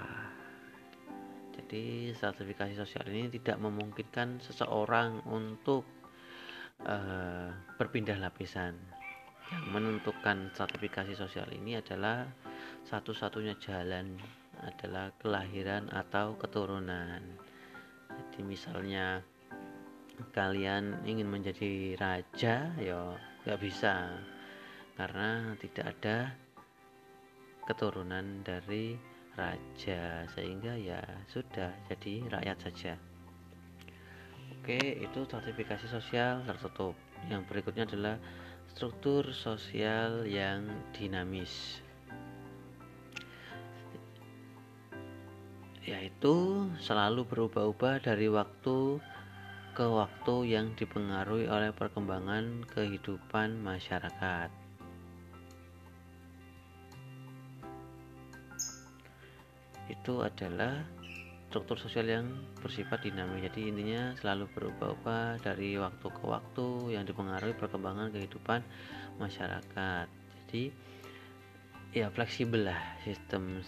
Jadi, 1.53 2.17
sertifikasi 2.17 2.73
sosial 2.73 3.05
ini 3.13 3.29
tidak 3.29 3.61
memungkinkan 3.61 4.41
seseorang 4.41 5.21
untuk 5.29 5.85
uh, 6.89 7.53
berpindah 7.77 8.17
lapisan. 8.17 8.73
Yang 9.53 9.65
menentukan 9.69 10.49
sertifikasi 10.57 11.13
sosial 11.13 11.45
ini 11.53 11.77
adalah 11.77 12.25
satu-satunya 12.89 13.61
jalan 13.61 14.17
adalah 14.65 15.13
kelahiran 15.21 15.93
atau 15.93 16.41
keturunan. 16.41 17.21
Jadi 18.09 18.41
misalnya 18.41 19.21
kalian 20.33 21.05
ingin 21.05 21.29
menjadi 21.29 22.01
raja, 22.01 22.73
ya 22.81 23.01
nggak 23.45 23.61
bisa 23.61 24.09
karena 24.97 25.57
tidak 25.59 25.97
ada 25.99 26.33
keturunan 27.65 28.43
dari 28.45 28.99
raja 29.33 30.29
sehingga 30.37 30.77
ya 30.77 31.01
sudah 31.33 31.73
jadi 31.89 32.29
rakyat 32.29 32.59
saja. 32.61 32.93
Oke, 34.61 34.79
itu 34.79 35.21
sertifikasi 35.27 35.91
sosial 35.91 36.45
tertutup. 36.47 36.95
Yang 37.27 37.43
berikutnya 37.51 37.89
adalah 37.89 38.17
struktur 38.71 39.33
sosial 39.35 40.29
yang 40.29 40.69
dinamis. 40.95 41.83
yaitu 45.83 46.71
selalu 46.79 47.27
berubah-ubah 47.27 48.07
dari 48.07 48.31
waktu 48.31 49.03
ke 49.75 49.83
waktu 49.83 50.55
yang 50.55 50.71
dipengaruhi 50.79 51.51
oleh 51.51 51.75
perkembangan 51.75 52.63
kehidupan 52.71 53.59
masyarakat. 53.59 54.62
Itu 59.91 60.23
adalah 60.23 60.83
struktur 61.53 61.77
sosial 61.77 62.09
yang 62.09 62.27
bersifat 62.65 63.05
dinamis. 63.05 63.45
Jadi 63.45 63.69
intinya 63.69 64.17
selalu 64.17 64.49
berubah-ubah 64.57 65.45
dari 65.45 65.77
waktu 65.77 66.07
ke 66.09 66.25
waktu 66.25 66.97
yang 66.97 67.05
dipengaruhi 67.05 67.53
perkembangan 67.61 68.09
kehidupan 68.09 68.65
masyarakat. 69.21 70.07
Jadi 70.09 70.73
ya 71.93 72.09
fleksibel 72.09 72.73
lah 72.73 72.81
sistem 73.05 73.61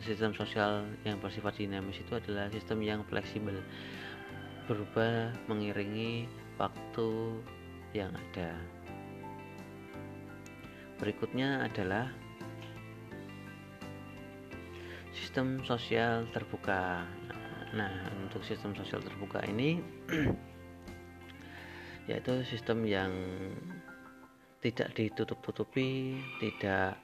sistem 0.00 0.32
sosial 0.32 0.88
yang 1.04 1.20
bersifat 1.20 1.60
dinamis 1.60 2.00
itu 2.00 2.16
adalah 2.16 2.48
sistem 2.48 2.80
yang 2.80 3.04
fleksibel 3.04 3.60
berubah 4.64 5.36
mengiringi 5.44 6.24
waktu 6.56 7.08
yang 7.92 8.16
ada 8.16 8.56
berikutnya 10.96 11.68
adalah 11.68 12.08
sistem 15.16 15.64
sosial 15.64 16.28
terbuka. 16.36 17.08
Nah 17.72 17.92
untuk 18.20 18.44
sistem 18.44 18.76
sosial 18.76 19.00
terbuka 19.00 19.40
ini 19.48 19.80
yaitu 22.12 22.44
sistem 22.46 22.84
yang 22.84 23.10
tidak 24.60 24.92
ditutup-tutupi 24.94 26.20
tidak 26.38 27.00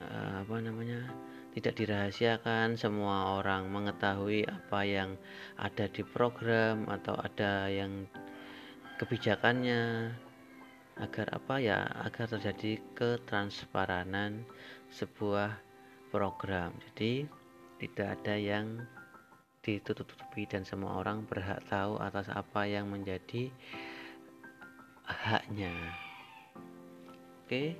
Eh, 0.00 0.32
apa 0.40 0.56
namanya 0.64 1.12
tidak 1.52 1.76
dirahasiakan 1.76 2.80
semua 2.80 3.36
orang 3.36 3.68
mengetahui 3.68 4.48
apa 4.48 4.80
yang 4.88 5.20
ada 5.60 5.92
di 5.92 6.00
program 6.00 6.88
atau 6.88 7.20
ada 7.20 7.68
yang 7.68 8.08
kebijakannya 8.96 10.08
agar 10.96 11.26
apa 11.36 11.54
ya 11.60 11.84
agar 12.00 12.32
terjadi 12.32 12.80
ketransparanan 12.96 14.48
sebuah 14.88 15.60
program. 16.08 16.72
Jadi 16.80 17.28
tidak 17.80 18.20
ada 18.20 18.36
yang 18.36 18.84
ditutup-tutupi 19.64 20.44
dan 20.44 20.68
semua 20.68 21.00
orang 21.00 21.24
berhak 21.24 21.64
tahu 21.68 21.96
atas 21.96 22.28
apa 22.28 22.68
yang 22.68 22.92
menjadi 22.92 23.48
haknya. 25.08 25.72
Oke 27.44 27.76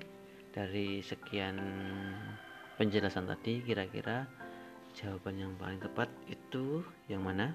dari 0.51 1.05
sekian 1.05 1.57
penjelasan 2.81 3.29
tadi 3.29 3.63
kira-kira 3.63 4.27
jawaban 4.97 5.37
yang 5.39 5.53
paling 5.61 5.79
tepat 5.79 6.09
itu 6.27 6.81
yang 7.07 7.23
mana? 7.23 7.53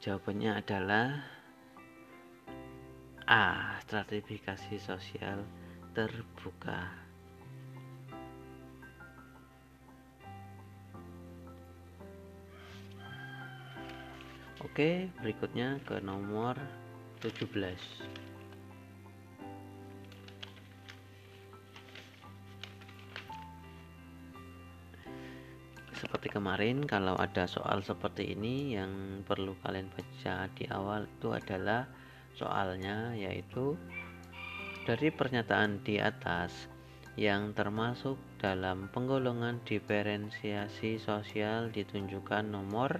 Jawabannya 0.00 0.56
adalah 0.56 1.20
A 3.30 3.78
stratifikasi 3.86 4.82
sosial 4.82 5.46
terbuka 5.94 6.99
Oke, 14.60 15.08
berikutnya 15.24 15.80
ke 15.88 15.98
nomor 16.04 16.56
17. 17.24 18.20
seperti 26.00 26.32
kemarin 26.32 26.80
kalau 26.88 27.12
ada 27.20 27.44
soal 27.44 27.84
seperti 27.84 28.32
ini 28.32 28.72
yang 28.72 29.20
perlu 29.20 29.52
kalian 29.60 29.92
baca 29.92 30.48
di 30.56 30.64
awal 30.72 31.04
itu 31.04 31.28
adalah 31.28 31.84
soalnya 32.32 33.12
yaitu 33.12 33.76
dari 34.88 35.12
pernyataan 35.12 35.84
di 35.84 36.00
atas 36.00 36.72
yang 37.20 37.52
termasuk 37.52 38.16
dalam 38.40 38.88
penggolongan 38.96 39.60
diferensiasi 39.68 40.96
sosial 40.96 41.68
ditunjukkan 41.68 42.48
nomor 42.48 42.96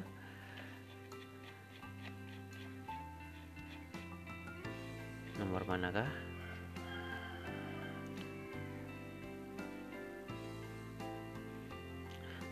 nomor 5.50 5.66
manakah? 5.66 6.06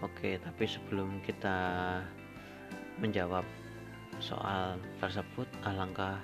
Oke, 0.02 0.34
tapi 0.42 0.66
sebelum 0.66 1.22
kita 1.22 1.54
menjawab 2.98 3.46
soal 4.18 4.82
tersebut, 4.98 5.46
alangkah 5.62 6.18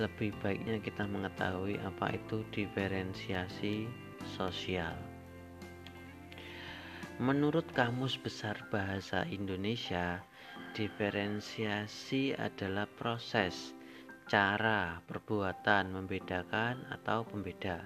lebih 0.00 0.32
baiknya 0.40 0.80
kita 0.80 1.04
mengetahui 1.04 1.76
apa 1.84 2.16
itu 2.16 2.48
diferensiasi 2.48 3.84
sosial. 4.24 4.96
Menurut 7.20 7.68
Kamus 7.76 8.16
Besar 8.16 8.56
Bahasa 8.72 9.28
Indonesia, 9.28 10.24
diferensiasi 10.72 12.32
adalah 12.40 12.88
proses, 12.96 13.76
cara, 14.30 15.02
perbuatan 15.10 15.90
membedakan 15.90 16.86
atau 16.94 17.26
pembeda. 17.26 17.82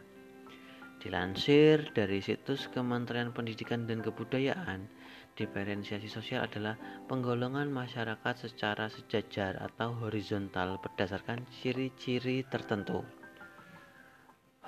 Dilansir 1.01 1.89
dari 1.97 2.21
situs 2.21 2.69
Kementerian 2.69 3.33
Pendidikan 3.33 3.89
dan 3.89 4.05
Kebudayaan, 4.05 4.85
diferensiasi 5.41 6.13
sosial 6.13 6.45
adalah 6.45 6.77
penggolongan 7.09 7.73
masyarakat 7.73 8.45
secara 8.45 8.93
sejajar 8.93 9.57
atau 9.57 9.97
horizontal 10.05 10.77
berdasarkan 10.85 11.49
ciri-ciri 11.49 12.45
tertentu. 12.45 13.01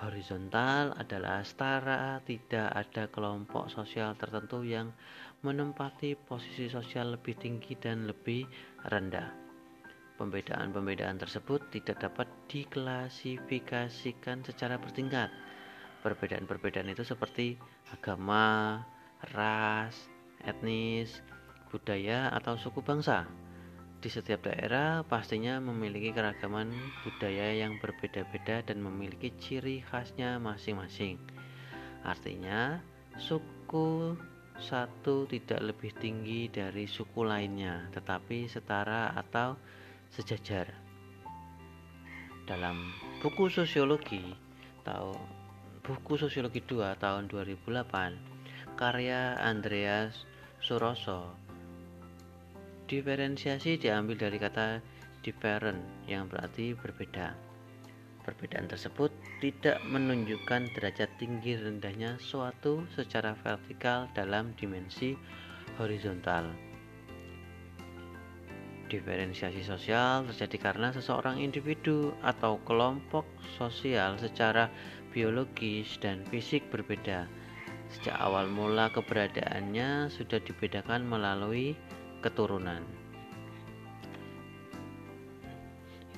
Horizontal 0.00 0.96
adalah 0.96 1.44
setara, 1.44 2.20
tidak 2.24 2.72
ada 2.72 3.04
kelompok 3.12 3.68
sosial 3.68 4.16
tertentu 4.16 4.64
yang 4.64 4.96
menempati 5.44 6.16
posisi 6.16 6.72
sosial 6.72 7.20
lebih 7.20 7.36
tinggi 7.36 7.76
dan 7.76 8.08
lebih 8.08 8.48
rendah. 8.88 9.45
Pembedaan-pembedaan 10.16 11.20
tersebut 11.20 11.60
tidak 11.68 12.00
dapat 12.00 12.24
diklasifikasikan 12.48 14.40
secara 14.48 14.80
bertingkat. 14.80 15.28
Perbedaan-perbedaan 16.00 16.88
itu 16.88 17.04
seperti 17.04 17.60
agama, 17.92 18.80
ras, 19.36 20.08
etnis, 20.40 21.20
budaya, 21.68 22.32
atau 22.32 22.56
suku 22.56 22.80
bangsa. 22.80 23.28
Di 24.00 24.08
setiap 24.08 24.48
daerah 24.48 25.04
pastinya 25.04 25.60
memiliki 25.60 26.12
keragaman 26.16 26.72
budaya 27.04 27.52
yang 27.52 27.76
berbeda-beda 27.76 28.64
dan 28.64 28.80
memiliki 28.80 29.32
ciri 29.36 29.84
khasnya 29.84 30.40
masing-masing. 30.40 31.20
Artinya, 32.08 32.80
suku 33.20 34.16
satu 34.56 35.28
tidak 35.28 35.60
lebih 35.60 35.92
tinggi 36.00 36.48
dari 36.48 36.88
suku 36.88 37.20
lainnya, 37.20 37.92
tetapi 37.92 38.48
setara 38.48 39.12
atau 39.12 39.56
sejajar. 40.14 40.70
Dalam 42.46 42.94
buku 43.18 43.50
sosiologi 43.50 44.22
tahun 44.86 45.18
buku 45.86 46.18
sosiologi 46.18 46.62
2 46.62 46.98
tahun 46.98 47.30
2008 47.30 48.78
karya 48.78 49.38
Andreas 49.38 50.26
Suroso 50.58 51.46
Diferensiasi 52.86 53.82
diambil 53.82 54.14
dari 54.14 54.38
kata 54.38 54.78
different 55.26 55.82
yang 56.06 56.30
berarti 56.30 56.70
berbeda. 56.78 57.34
Perbedaan 58.22 58.70
tersebut 58.70 59.10
tidak 59.42 59.82
menunjukkan 59.90 60.70
derajat 60.74 61.10
tinggi 61.18 61.58
rendahnya 61.58 62.14
suatu 62.22 62.86
secara 62.94 63.34
vertikal 63.42 64.06
dalam 64.14 64.54
dimensi 64.54 65.18
horizontal. 65.82 66.65
Diferensiasi 68.86 69.66
sosial 69.66 70.30
terjadi 70.30 70.70
karena 70.70 70.94
seseorang 70.94 71.42
individu 71.42 72.14
atau 72.22 72.62
kelompok 72.62 73.26
sosial 73.58 74.14
secara 74.14 74.70
biologis 75.10 75.98
dan 75.98 76.22
fisik 76.30 76.70
berbeda. 76.70 77.26
Sejak 77.90 78.14
awal 78.18 78.46
mula 78.46 78.90
keberadaannya 78.94 80.06
sudah 80.06 80.38
dibedakan 80.38 81.02
melalui 81.02 81.74
keturunan. 82.22 82.82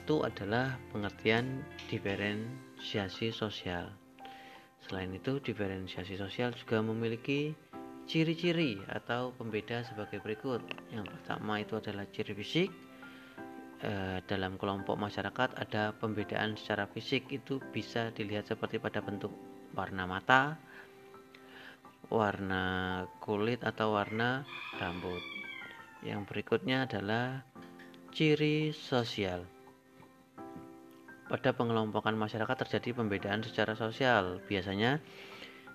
Itu 0.04 0.24
adalah 0.24 0.76
pengertian 0.92 1.64
diferensiasi 1.88 3.32
sosial. 3.32 3.92
Selain 4.84 5.12
itu, 5.12 5.36
diferensiasi 5.40 6.16
sosial 6.16 6.56
juga 6.56 6.80
memiliki 6.80 7.52
ciri-ciri 8.09 8.80
atau 8.88 9.36
pembeda 9.36 9.84
sebagai 9.84 10.24
berikut. 10.24 10.64
Yang 10.88 11.12
pertama 11.12 11.61
itu 11.61 11.76
adalah 11.76 12.09
ciri 12.09 12.32
fisik. 12.32 12.72
E, 13.78 14.24
dalam 14.24 14.56
kelompok 14.56 14.96
masyarakat 14.96 15.54
ada 15.54 15.92
pembedaan 15.94 16.56
secara 16.56 16.88
fisik 16.88 17.28
itu 17.30 17.61
bisa 17.70 18.11
dilihat 18.11 18.48
seperti 18.48 18.80
pada 18.80 19.04
bentuk 19.04 19.30
warna 19.76 20.09
mata, 20.09 20.56
warna 22.09 23.04
kulit 23.20 23.61
atau 23.61 23.94
warna 23.94 24.42
rambut. 24.80 25.20
Yang 26.00 26.20
berikutnya 26.32 26.88
adalah 26.88 27.44
ciri 28.16 28.72
sosial. 28.72 29.44
Pada 31.28 31.52
pengelompokan 31.52 32.16
masyarakat 32.16 32.56
terjadi 32.64 32.96
pembedaan 32.96 33.44
secara 33.44 33.76
sosial. 33.76 34.40
Biasanya 34.48 34.96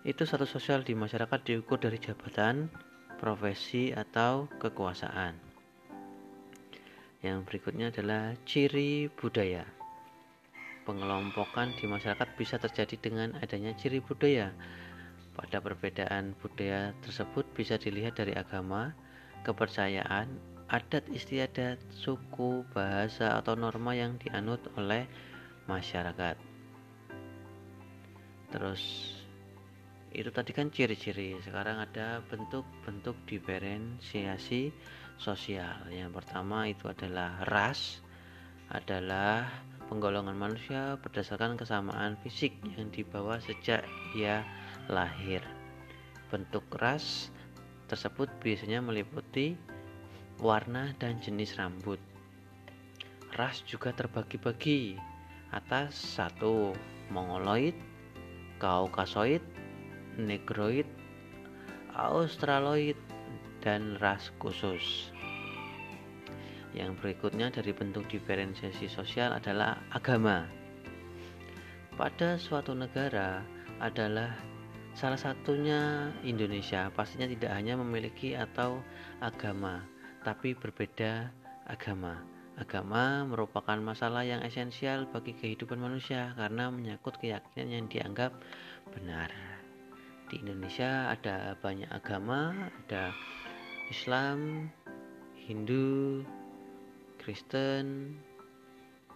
itu 0.03 0.27
satu 0.27 0.43
sosial 0.43 0.83
di 0.83 0.91
masyarakat 0.99 1.39
diukur 1.47 1.79
dari 1.79 1.95
jabatan, 1.95 2.67
profesi, 3.23 3.95
atau 3.95 4.51
kekuasaan. 4.59 5.39
Yang 7.23 7.39
berikutnya 7.47 7.87
adalah 7.87 8.35
ciri 8.43 9.07
budaya. 9.07 9.63
Pengelompokan 10.83 11.71
di 11.79 11.87
masyarakat 11.87 12.35
bisa 12.35 12.59
terjadi 12.59 12.99
dengan 12.99 13.39
adanya 13.39 13.71
ciri 13.79 14.03
budaya. 14.03 14.51
Pada 15.39 15.63
perbedaan 15.63 16.35
budaya 16.43 16.91
tersebut 16.99 17.47
bisa 17.55 17.79
dilihat 17.79 18.19
dari 18.19 18.35
agama, 18.35 18.91
kepercayaan, 19.47 20.27
adat 20.67 21.07
istiadat, 21.15 21.79
suku, 21.95 22.67
bahasa, 22.75 23.39
atau 23.39 23.55
norma 23.55 23.95
yang 23.95 24.19
dianut 24.19 24.59
oleh 24.75 25.07
masyarakat. 25.71 26.35
Terus 28.51 28.83
itu 30.13 30.29
tadi 30.29 30.53
kan 30.53 30.69
ciri-ciri. 30.69 31.41
Sekarang 31.41 31.81
ada 31.81 32.21
bentuk-bentuk 32.29 33.17
diferensiasi 33.25 34.69
sosial. 35.17 35.89
Yang 35.89 36.21
pertama 36.21 36.69
itu 36.69 36.85
adalah 36.85 37.41
ras, 37.49 38.05
adalah 38.69 39.49
penggolongan 39.89 40.37
manusia 40.37 41.01
berdasarkan 41.01 41.57
kesamaan 41.57 42.17
fisik 42.21 42.53
yang 42.77 42.93
dibawa 42.93 43.41
sejak 43.41 43.83
ia 44.13 44.45
lahir. 44.89 45.41
Bentuk 46.29 46.65
ras 46.77 47.33
tersebut 47.89 48.29
biasanya 48.41 48.81
meliputi 48.81 49.57
warna 50.41 50.93
dan 50.97 51.17
jenis 51.21 51.57
rambut. 51.57 52.01
Ras 53.33 53.65
juga 53.65 53.89
terbagi-bagi 53.93 54.97
atas 55.53 55.93
satu 56.17 56.73
Mongoloid, 57.13 57.77
Kaukasoid, 58.57 59.52
Negroid, 60.19 60.85
Australoid, 61.93 62.97
dan 63.63 63.97
ras 64.01 64.33
khusus. 64.41 65.09
Yang 66.73 66.97
berikutnya 66.99 67.53
dari 67.53 67.69
bentuk 67.71 68.09
diferensiasi 68.09 68.89
sosial 68.89 69.33
adalah 69.37 69.77
agama. 69.93 70.49
Pada 71.93 72.41
suatu 72.41 72.73
negara 72.73 73.45
adalah 73.77 74.33
Salah 74.93 75.17
satunya 75.17 76.13
Indonesia 76.21 76.93
pastinya 76.93 77.25
tidak 77.25 77.49
hanya 77.49 77.73
memiliki 77.73 78.37
atau 78.37 78.77
agama, 79.25 79.81
tapi 80.21 80.53
berbeda 80.53 81.33
agama. 81.65 82.21
Agama 82.61 83.25
merupakan 83.25 83.81
masalah 83.81 84.21
yang 84.21 84.45
esensial 84.45 85.09
bagi 85.09 85.33
kehidupan 85.33 85.81
manusia 85.81 86.37
karena 86.37 86.69
menyangkut 86.69 87.17
keyakinan 87.17 87.73
yang 87.73 87.85
dianggap 87.89 88.37
benar. 88.93 89.52
Di 90.33 90.41
Indonesia 90.41 91.13
ada 91.13 91.53
banyak 91.61 91.85
agama, 91.93 92.57
ada 92.57 93.13
Islam, 93.93 94.65
Hindu, 95.37 96.25
Kristen, 97.21 98.17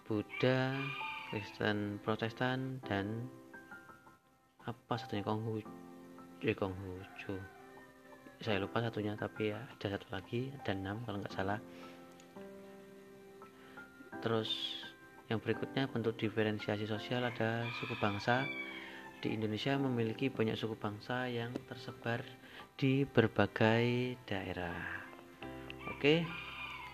Buddha, 0.06 0.78
Kristen 1.26 1.98
Protestan, 2.06 2.78
dan 2.86 3.26
apa 4.62 4.94
satunya 4.94 5.26
Konghucu 5.26 5.66
eh 6.46 6.54
Konghucu 6.54 7.34
saya 8.38 8.62
lupa 8.62 8.78
satunya 8.78 9.18
tapi 9.18 9.50
ya 9.50 9.58
ada 9.58 9.98
satu 9.98 10.06
lagi 10.14 10.54
ada 10.62 10.70
enam 10.70 11.02
kalau 11.02 11.18
nggak 11.18 11.34
salah. 11.34 11.58
Terus 14.22 14.54
yang 15.26 15.42
berikutnya 15.42 15.90
bentuk 15.90 16.14
diferensiasi 16.14 16.86
sosial 16.86 17.26
ada 17.26 17.66
suku 17.82 17.98
bangsa 17.98 18.46
di 19.18 19.34
Indonesia 19.34 19.74
memiliki 19.74 20.30
banyak 20.30 20.54
suku 20.54 20.78
bangsa 20.78 21.26
yang 21.26 21.50
tersebar 21.66 22.22
di 22.78 23.02
berbagai 23.02 24.14
daerah. 24.22 25.02
Oke, 25.90 26.22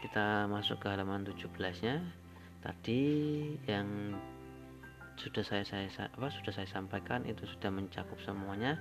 kita 0.00 0.48
masuk 0.48 0.80
ke 0.80 0.88
halaman 0.88 1.28
17-nya. 1.28 2.00
Tadi 2.64 3.02
yang 3.68 4.16
sudah 5.20 5.44
saya 5.46 5.62
saya 5.68 5.86
apa 6.10 6.26
sudah 6.32 6.50
saya 6.50 6.66
sampaikan 6.66 7.22
itu 7.28 7.46
sudah 7.46 7.70
mencakup 7.70 8.18
semuanya 8.24 8.80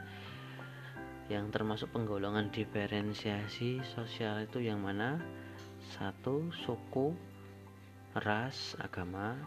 yang 1.29 1.53
termasuk 1.53 1.93
penggolongan 1.93 2.49
diferensiasi 2.49 3.79
sosial 3.93 4.41
itu 4.43 4.59
yang 4.59 4.81
mana 4.81 5.21
satu 5.93 6.49
suku 6.65 7.13
ras 8.17 8.73
agama 8.81 9.37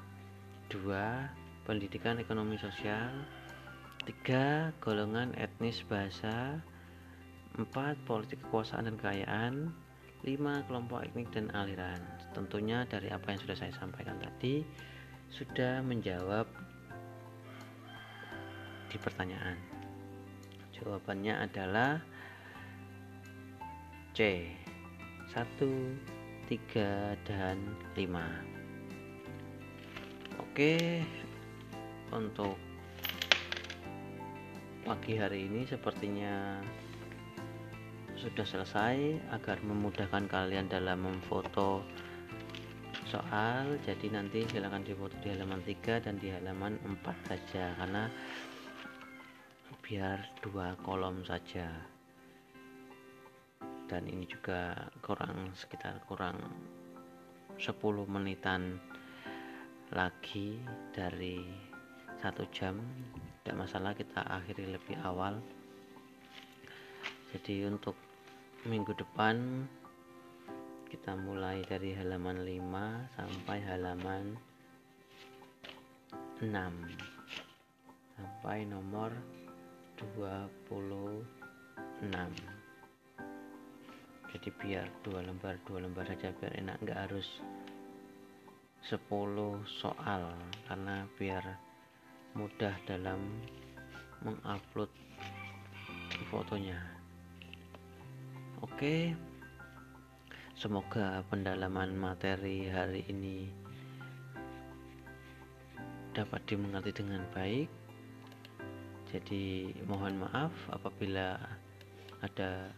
dua 0.70 1.26
pendidikan 1.66 2.22
ekonomi 2.22 2.54
sosial 2.54 3.10
tiga 4.06 4.70
golongan 4.78 5.34
etnis 5.34 5.82
bahasa. 5.90 6.62
Empat 7.58 7.98
politik 8.06 8.38
kekuasaan 8.46 8.86
dan 8.86 8.96
kekayaan. 8.96 9.74
Lima 10.22 10.62
kelompok 10.70 11.02
etnik 11.04 11.28
dan 11.34 11.50
aliran. 11.52 11.98
Tentunya 12.32 12.86
dari 12.86 13.10
apa 13.10 13.34
yang 13.34 13.40
sudah 13.42 13.58
saya 13.58 13.74
sampaikan 13.74 14.16
tadi 14.22 14.62
sudah 15.34 15.82
menjawab 15.82 16.46
di 18.88 18.96
pertanyaan. 19.02 19.58
Jawabannya 20.70 21.34
adalah 21.42 21.98
C. 24.14 24.46
1 25.34 26.14
3 26.46 27.18
dan 27.26 27.58
5 27.98 30.38
Oke 30.38 31.02
untuk 32.14 32.54
pagi 34.86 35.18
hari 35.18 35.50
ini 35.50 35.66
sepertinya 35.66 36.62
sudah 38.14 38.46
selesai 38.46 39.18
agar 39.34 39.58
memudahkan 39.66 40.30
kalian 40.30 40.70
dalam 40.70 41.02
memfoto 41.02 41.82
soal. 43.10 43.82
Jadi 43.82 44.14
nanti 44.14 44.46
silahkan 44.46 44.86
difoto 44.86 45.18
di 45.18 45.34
halaman 45.34 45.58
3 45.66 46.06
dan 46.06 46.22
di 46.22 46.30
halaman 46.30 46.78
4 47.02 47.02
saja 47.02 47.74
karena 47.82 48.06
biar 49.82 50.22
dua 50.38 50.78
kolom 50.86 51.26
saja. 51.26 51.66
Dan 53.90 54.06
ini 54.06 54.22
juga 54.30 54.86
kurang 55.02 55.50
sekitar 55.58 55.98
kurang 56.06 56.38
10 57.58 57.74
menitan 58.06 58.78
lagi 59.90 60.62
dari 60.94 61.42
satu 62.22 62.46
jam 62.54 62.78
tidak 63.46 63.62
masalah 63.62 63.94
kita 63.94 64.26
akhiri 64.26 64.74
lebih 64.74 64.98
awal. 65.06 65.38
Jadi 67.30 67.62
untuk 67.70 67.94
minggu 68.66 68.90
depan 68.98 69.62
kita 70.90 71.14
mulai 71.14 71.62
dari 71.62 71.94
halaman 71.94 72.42
5 72.42 73.14
sampai 73.14 73.62
halaman 73.62 74.34
6 76.42 76.50
sampai 78.18 78.66
nomor 78.66 79.14
26 79.94 81.22
jadi 84.34 84.48
biar 84.58 84.90
dua 85.06 85.22
lembar 85.22 85.54
dua 85.62 85.86
lembar 85.86 86.02
saja 86.10 86.34
biar 86.34 86.50
enak 86.58 86.82
nggak 86.82 86.98
harus 86.98 87.38
10 88.86 89.06
soal. 89.66 90.34
Karena 90.70 91.02
biar 91.18 91.65
mudah 92.36 92.76
dalam 92.84 93.16
mengupload 94.20 94.92
fotonya. 96.28 96.76
Oke 98.60 99.16
semoga 100.52 101.24
pendalaman 101.32 101.96
materi 101.96 102.68
hari 102.68 103.08
ini 103.08 103.48
dapat 106.12 106.44
dimengerti 106.44 106.92
dengan 107.00 107.24
baik. 107.32 107.72
Jadi 109.08 109.72
mohon 109.88 110.20
maaf 110.20 110.52
apabila 110.68 111.40
ada 112.20 112.68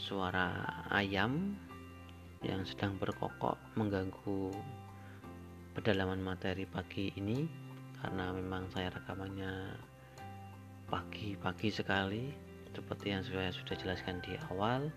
suara 0.00 0.72
ayam 0.88 1.52
yang 2.40 2.64
sedang 2.64 2.96
berkokok 2.96 3.60
mengganggu 3.76 4.56
pedalaman 5.76 6.20
materi 6.20 6.64
pagi 6.64 7.12
ini 7.16 7.61
karena 8.02 8.34
memang 8.34 8.66
saya 8.74 8.90
rekamannya 8.90 9.78
pagi-pagi 10.90 11.70
sekali. 11.70 12.34
Seperti 12.74 13.14
yang 13.14 13.22
saya 13.22 13.54
sudah 13.54 13.76
jelaskan 13.78 14.18
di 14.24 14.34
awal 14.50 14.90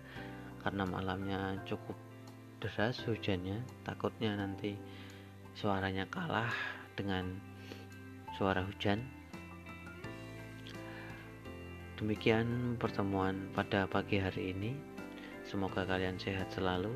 karena 0.64 0.82
malamnya 0.88 1.60
cukup 1.68 1.94
deras 2.58 2.98
hujannya 3.04 3.60
takutnya 3.84 4.32
nanti 4.32 4.74
suaranya 5.54 6.08
kalah 6.10 6.50
dengan 6.98 7.36
suara 8.34 8.64
hujan. 8.66 8.98
Demikian 12.00 12.76
pertemuan 12.76 13.48
pada 13.54 13.86
pagi 13.86 14.18
hari 14.20 14.52
ini. 14.52 14.72
Semoga 15.46 15.86
kalian 15.86 16.18
sehat 16.18 16.50
selalu. 16.52 16.92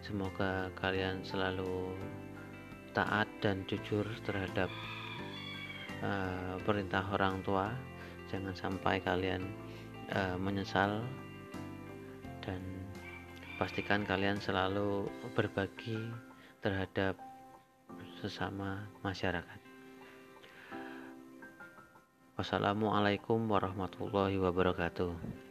Semoga 0.00 0.72
kalian 0.80 1.20
selalu 1.26 1.92
taat 2.96 3.28
dan 3.44 3.68
jujur 3.68 4.04
terhadap 4.24 4.72
uh, 6.04 6.56
perintah 6.64 7.04
orang 7.12 7.40
tua 7.44 7.72
jangan 8.28 8.54
sampai 8.54 9.00
kalian 9.00 9.42
uh, 10.12 10.36
menyesal 10.40 11.02
dan 12.40 12.60
pastikan 13.60 14.06
kalian 14.08 14.40
selalu 14.40 15.08
berbagi 15.36 16.08
terhadap 16.64 17.16
sesama 18.20 18.88
masyarakat. 19.04 19.60
Wassalamualaikum 22.40 23.36
warahmatullahi 23.52 24.40
wabarakatuh 24.40 25.49